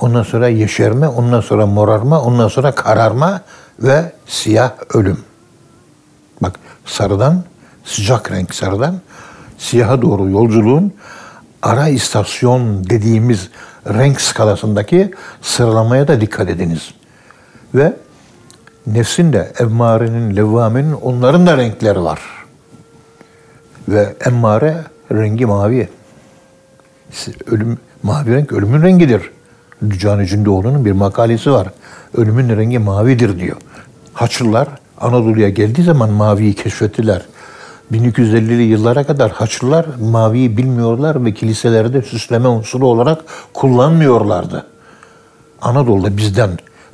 Ondan 0.00 0.22
sonra 0.22 0.48
yeşerme, 0.48 1.08
ondan 1.08 1.40
sonra 1.40 1.66
morarma, 1.66 2.20
ondan 2.20 2.48
sonra 2.48 2.74
kararma 2.74 3.40
ve 3.78 4.12
siyah 4.26 4.72
ölüm. 4.94 5.18
Bak 6.42 6.58
sarıdan, 6.86 7.44
sıcak 7.84 8.32
renk 8.32 8.54
sarıdan 8.54 9.00
siyaha 9.58 10.02
doğru 10.02 10.30
yolculuğun 10.30 10.92
ara 11.62 11.88
istasyon 11.88 12.84
dediğimiz 12.84 13.50
renk 13.86 14.20
skalasındaki 14.20 15.14
sıralamaya 15.42 16.08
da 16.08 16.20
dikkat 16.20 16.48
ediniz. 16.48 16.94
Ve 17.74 17.96
nefsin 18.86 19.32
de 19.32 19.52
emmarenin, 19.60 20.36
levvamenin 20.36 20.92
onların 20.92 21.46
da 21.46 21.56
renkleri 21.56 22.02
var. 22.02 22.20
Ve 23.88 24.14
emmare 24.26 24.76
rengi 25.12 25.46
mavi. 25.46 25.88
Ölüm, 27.46 27.78
mavi 28.02 28.34
renk 28.34 28.52
ölümün 28.52 28.82
rengidir. 28.82 29.30
Dücani 29.90 30.26
Cündoğlu'nun 30.26 30.84
bir 30.84 30.92
makalesi 30.92 31.52
var. 31.52 31.68
Ölümün 32.14 32.56
rengi 32.56 32.78
mavidir 32.78 33.38
diyor. 33.38 33.56
Haçlılar 34.14 34.68
Anadolu'ya 35.00 35.48
geldiği 35.48 35.82
zaman 35.82 36.10
maviyi 36.10 36.54
keşfettiler. 36.54 37.22
1250'li 37.92 38.62
yıllara 38.62 39.04
kadar 39.04 39.32
Haçlılar 39.32 39.86
maviyi 40.00 40.56
bilmiyorlar 40.56 41.24
ve 41.24 41.34
kiliselerde 41.34 42.02
süsleme 42.02 42.48
unsuru 42.48 42.86
olarak 42.86 43.24
kullanmıyorlardı. 43.54 44.66
Anadolu'da 45.62 46.16
bizden 46.16 46.50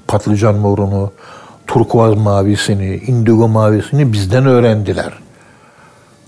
patlıcan 0.09 0.55
morunu, 0.55 1.13
turkuaz 1.71 2.17
mavisini, 2.17 2.97
indigo 2.97 3.49
mavisini 3.49 4.13
bizden 4.13 4.47
öğrendiler. 4.47 5.13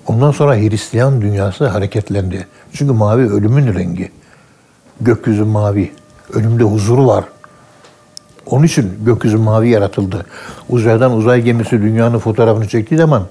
Ondan 0.07 0.30
sonra 0.30 0.57
Hristiyan 0.57 1.22
dünyası 1.22 1.66
hareketlendi. 1.66 2.47
Çünkü 2.72 2.93
mavi 2.93 3.30
ölümün 3.30 3.74
rengi. 3.74 4.11
Gökyüzü 5.01 5.45
mavi. 5.45 5.93
Ölümde 6.32 6.64
huzur 6.64 6.99
var. 6.99 7.24
Onun 8.47 8.64
için 8.64 8.93
gökyüzü 9.05 9.36
mavi 9.36 9.68
yaratıldı. 9.68 10.26
Uzaydan 10.68 11.12
uzay 11.12 11.43
gemisi 11.43 11.82
dünyanın 11.82 12.18
fotoğrafını 12.18 12.68
çektiği 12.68 12.97
zaman 12.97 13.22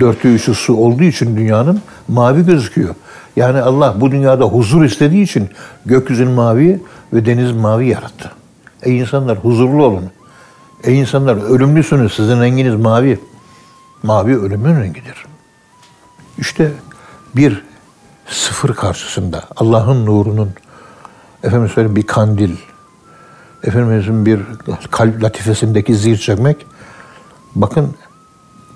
dörtte 0.00 0.34
üçü 0.34 0.54
su 0.54 0.76
olduğu 0.76 1.04
için 1.04 1.36
dünyanın 1.36 1.80
mavi 2.08 2.46
gözüküyor. 2.46 2.94
Yani 3.36 3.60
Allah 3.60 3.94
bu 4.00 4.10
dünyada 4.10 4.44
huzur 4.44 4.84
istediği 4.84 5.22
için 5.22 5.48
gökyüzünü 5.86 6.30
mavi 6.30 6.82
ve 7.12 7.26
deniz 7.26 7.52
mavi 7.52 7.88
yarattı. 7.88 8.32
Ey 8.82 8.98
insanlar 8.98 9.38
huzurlu 9.38 9.84
olun. 9.84 10.10
Ey 10.84 11.00
insanlar 11.00 11.36
ölümlüsünüz. 11.36 12.14
Sizin 12.14 12.40
renginiz 12.40 12.74
mavi. 12.74 13.20
Mavi 14.02 14.38
ölümün 14.38 14.80
rengidir. 14.80 15.24
İşte 16.38 16.72
bir 17.36 17.64
sıfır 18.28 18.74
karşısında 18.74 19.44
Allah'ın 19.56 20.06
nurunun 20.06 20.50
efendim 21.44 21.68
söyleyeyim 21.68 21.96
bir 21.96 22.06
kandil, 22.06 22.56
efendimizin 23.62 24.26
bir 24.26 24.40
kalp 24.90 25.22
latifesindeki 25.22 25.96
zil 25.96 26.16
çekmek 26.16 26.66
bakın 27.54 27.96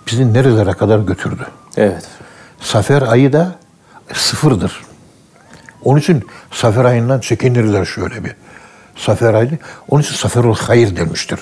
bizi 0.07 0.33
nerelere 0.33 0.73
kadar 0.73 0.99
götürdü. 0.99 1.47
Evet. 1.77 2.09
Safer 2.61 3.03
ayı 3.03 3.33
da 3.33 3.59
sıfırdır. 4.13 4.83
Onun 5.85 6.01
için 6.01 6.27
Safer 6.51 6.85
ayından 6.85 7.21
çekinirler 7.21 7.85
şöyle 7.85 8.25
bir. 8.25 8.35
Safer 8.97 9.35
ayı, 9.35 9.59
onun 9.89 10.03
için 10.03 10.15
Saferul 10.15 10.55
Hayır 10.55 10.97
demiştir. 10.97 11.41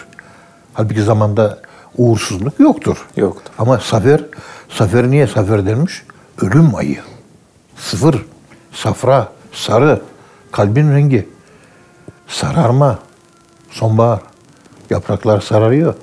Halbuki 0.76 1.02
zamanda 1.02 1.58
uğursuzluk 1.96 2.60
yoktur. 2.60 3.06
Yoktur. 3.16 3.52
Ama 3.58 3.78
Safer, 3.78 4.20
Safer 4.68 5.10
niye 5.10 5.26
Safer 5.26 5.66
denmiş? 5.66 6.02
Ölüm 6.42 6.74
ayı. 6.74 6.98
Sıfır, 7.76 8.24
safra, 8.72 9.28
sarı, 9.52 10.00
kalbin 10.52 10.92
rengi, 10.92 11.28
sararma, 12.28 12.98
sonbahar. 13.70 14.20
Yapraklar 14.90 15.40
sararıyor. 15.40 15.94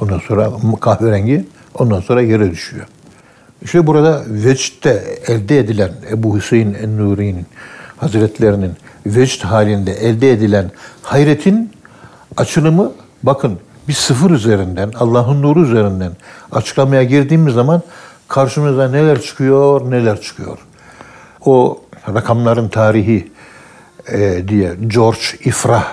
Ondan 0.00 0.18
sonra 0.18 0.50
kahverengi, 0.80 1.46
ondan 1.74 2.00
sonra 2.00 2.22
yere 2.22 2.50
düşüyor. 2.50 2.86
İşte 3.62 3.86
burada 3.86 4.22
vecdte 4.26 5.04
elde 5.26 5.58
edilen 5.58 5.92
Ebu 6.10 6.36
Hüseyin 6.36 6.74
en-Nuri'nin 6.74 7.46
Hazretlerinin 7.96 8.72
vecd 9.06 9.44
halinde 9.44 9.92
elde 9.92 10.32
edilen 10.32 10.70
hayretin 11.02 11.72
açılımı 12.36 12.92
bakın 13.22 13.58
bir 13.88 13.92
sıfır 13.92 14.30
üzerinden, 14.30 14.92
Allah'ın 14.94 15.42
nuru 15.42 15.62
üzerinden 15.62 16.12
açıklamaya 16.52 17.02
girdiğimiz 17.02 17.54
zaman 17.54 17.82
karşımıza 18.28 18.88
neler 18.88 19.22
çıkıyor, 19.22 19.90
neler 19.90 20.20
çıkıyor. 20.20 20.58
O 21.44 21.80
rakamların 22.14 22.68
tarihi 22.68 23.32
e, 24.12 24.48
diye 24.48 24.74
George 24.86 25.20
Ifrah 25.44 25.84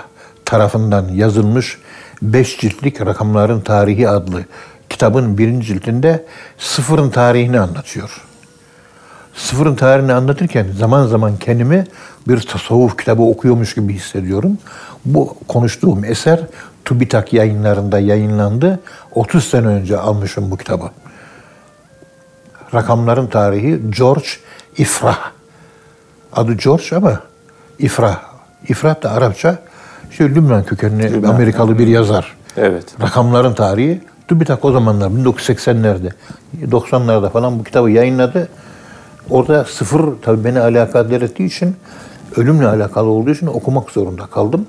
tarafından 0.46 1.10
yazılmış 1.10 1.78
beş 2.22 2.60
ciltlik 2.60 3.02
rakamların 3.02 3.62
tarihi 3.62 4.10
adlı 4.10 4.44
kitabın 4.90 5.38
birinci 5.38 5.68
cildinde 5.68 6.26
sıfırın 6.58 7.10
tarihini 7.10 7.60
anlatıyor. 7.60 8.22
Sıfırın 9.36 9.76
tarihini 9.76 10.14
anlatırken 10.14 10.68
zaman 10.80 11.08
zaman 11.08 11.38
kendimi 11.38 11.86
bir 12.28 12.40
tasavvuf 12.42 12.98
kitabı 12.98 13.22
okuyormuş 13.22 13.76
gibi 13.76 13.94
hissediyorum. 13.94 14.58
Bu 15.06 15.38
konuştuğum 15.48 16.06
eser 16.06 16.40
TÜBİTAK 16.86 17.34
yayınlarında 17.34 18.00
yayınlandı. 18.00 18.80
30 19.12 19.48
sene 19.48 19.68
önce 19.68 19.98
almışım 19.98 20.52
bu 20.52 20.58
kitabı. 20.58 20.90
Rakamların 22.74 23.28
tarihi 23.28 23.82
George 23.98 24.28
İfrah. 24.78 25.20
Adı 26.34 26.54
George 26.54 26.96
ama 26.96 27.20
İfrah. 27.80 28.22
İfrah 28.68 29.04
da 29.04 29.12
Arapça 29.12 29.58
şey 30.12 30.30
Lübnan 30.30 30.64
kökenli 30.64 31.14
Lübnan, 31.14 31.30
Amerikalı 31.30 31.80
bir 31.80 31.88
yazar. 31.88 32.36
Evet. 32.58 32.86
Rakamların 33.02 33.54
tarihi 33.54 34.02
TÜBİTAK 34.28 34.66
o 34.66 34.72
zamanlar 34.72 35.08
1980'lerde 35.08 36.12
90'larda 36.62 37.30
falan 37.30 37.60
bu 37.60 37.64
kitabı 37.64 37.90
yayınladı. 37.90 38.48
Orada 39.30 39.66
sıfır 39.66 40.02
tabii 40.22 40.44
beni 40.44 40.60
alakadar 40.60 41.22
ettiği 41.22 41.46
için 41.46 41.76
ölümle 42.36 42.68
alakalı 42.68 43.10
olduğu 43.10 43.32
için 43.32 43.48
okumak 43.48 43.92
zorunda 43.92 44.26
kaldım. 44.26 44.68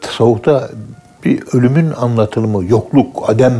Tasavvufta 0.00 0.70
bir 1.24 1.42
ölümün 1.52 1.90
anlatımı, 1.90 2.64
yokluk, 2.64 3.30
adem 3.30 3.54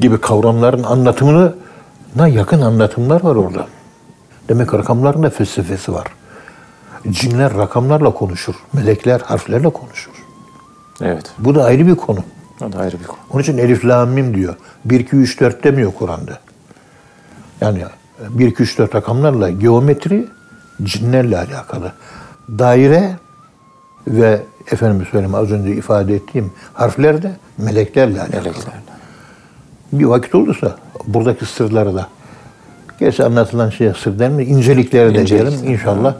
gibi 0.00 0.20
kavramların 0.20 0.82
anlatımına 0.82 2.28
yakın 2.28 2.60
anlatımlar 2.60 3.24
var 3.24 3.36
orada. 3.36 3.66
Demek 4.48 4.74
rakamların 4.74 5.22
da 5.22 5.30
felsefesi 5.30 5.92
var. 5.92 6.06
Cinler 7.10 7.54
rakamlarla 7.54 8.10
konuşur, 8.10 8.54
melekler 8.72 9.20
harflerle 9.20 9.70
konuşur. 9.70 10.12
Evet. 11.02 11.32
Bu 11.38 11.54
da 11.54 11.64
ayrı 11.64 11.86
bir 11.86 11.94
konu. 11.94 12.18
O 12.60 12.72
da 12.72 12.78
ayrı 12.78 13.00
bir 13.00 13.04
konu. 13.04 13.18
Onun 13.30 13.42
için 13.42 13.58
Elif 13.58 13.84
Lam 13.84 14.10
Mim 14.10 14.34
diyor. 14.34 14.56
1 14.84 15.00
2 15.00 15.16
3 15.16 15.40
4 15.40 15.64
demiyor 15.64 15.92
Kur'an'da. 15.98 16.38
Yani 17.60 17.84
1 18.28 18.46
2 18.46 18.62
3 18.62 18.78
4 18.78 18.94
rakamlarla 18.94 19.50
geometri 19.50 20.28
cinlerle 20.82 21.38
alakalı. 21.38 21.92
Daire 22.48 23.16
ve 24.06 24.42
efendim 24.72 25.06
söyleyeyim 25.10 25.34
az 25.34 25.50
önce 25.50 25.70
ifade 25.72 26.14
ettiğim 26.14 26.52
harfler 26.74 27.22
de 27.22 27.32
meleklerle 27.58 28.20
alakalı. 28.20 28.42
Meleklerle. 28.44 28.80
Bir 29.92 30.04
vakit 30.04 30.34
olursa 30.34 30.76
buradaki 31.06 31.46
sırları 31.46 31.94
da 31.94 32.06
gerçi 33.00 33.24
anlatılan 33.24 33.70
şeye 33.70 33.94
sır 33.94 34.18
denir 34.18 34.34
mi? 34.34 34.44
İncelikleri 34.44 35.14
de 35.14 35.20
İncelik. 35.22 35.50
diyelim 35.50 35.72
inşallah. 35.72 36.14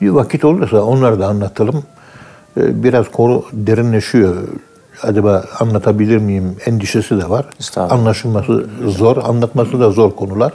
Bir 0.00 0.08
vakit 0.08 0.44
olursa 0.44 0.82
onları 0.82 1.20
da 1.20 1.26
anlatalım. 1.26 1.82
Ee, 2.56 2.82
Biraz 2.82 3.10
konu 3.10 3.44
derinleşiyor. 3.52 4.36
Acaba 5.02 5.44
anlatabilir 5.60 6.16
miyim 6.18 6.56
endişesi 6.66 7.20
de 7.20 7.28
var. 7.30 7.46
Anlaşılması 7.76 8.66
zor, 8.86 9.16
anlatması 9.16 9.80
da 9.80 9.90
zor 9.90 10.16
konular. 10.16 10.52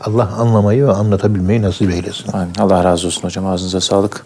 Allah 0.00 0.28
anlamayı 0.38 0.86
ve 0.86 0.92
anlatabilmeyi 0.92 1.62
nasip 1.62 1.90
eylesin. 1.90 2.32
Amin. 2.32 2.52
Allah 2.58 2.84
razı 2.84 3.06
olsun 3.06 3.22
hocam. 3.22 3.46
Ağzınıza 3.46 3.80
sağlık. 3.80 4.24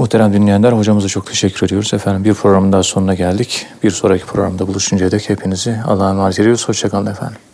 Muhterem 0.00 0.32
dinleyenler 0.32 0.72
hocamıza 0.72 1.08
çok 1.08 1.26
teşekkür 1.26 1.66
ediyoruz. 1.66 1.94
Efendim 1.94 2.24
bir 2.24 2.34
programın 2.34 2.72
daha 2.72 2.82
sonuna 2.82 3.14
geldik. 3.14 3.66
Bir 3.82 3.90
sonraki 3.90 4.24
programda 4.24 4.66
buluşuncaya 4.66 5.10
dek 5.10 5.30
hepinizi 5.30 5.76
Allah'a 5.86 6.10
emanet 6.10 6.40
ediyoruz. 6.40 6.68
Hoşçakalın 6.68 7.06
efendim. 7.06 7.49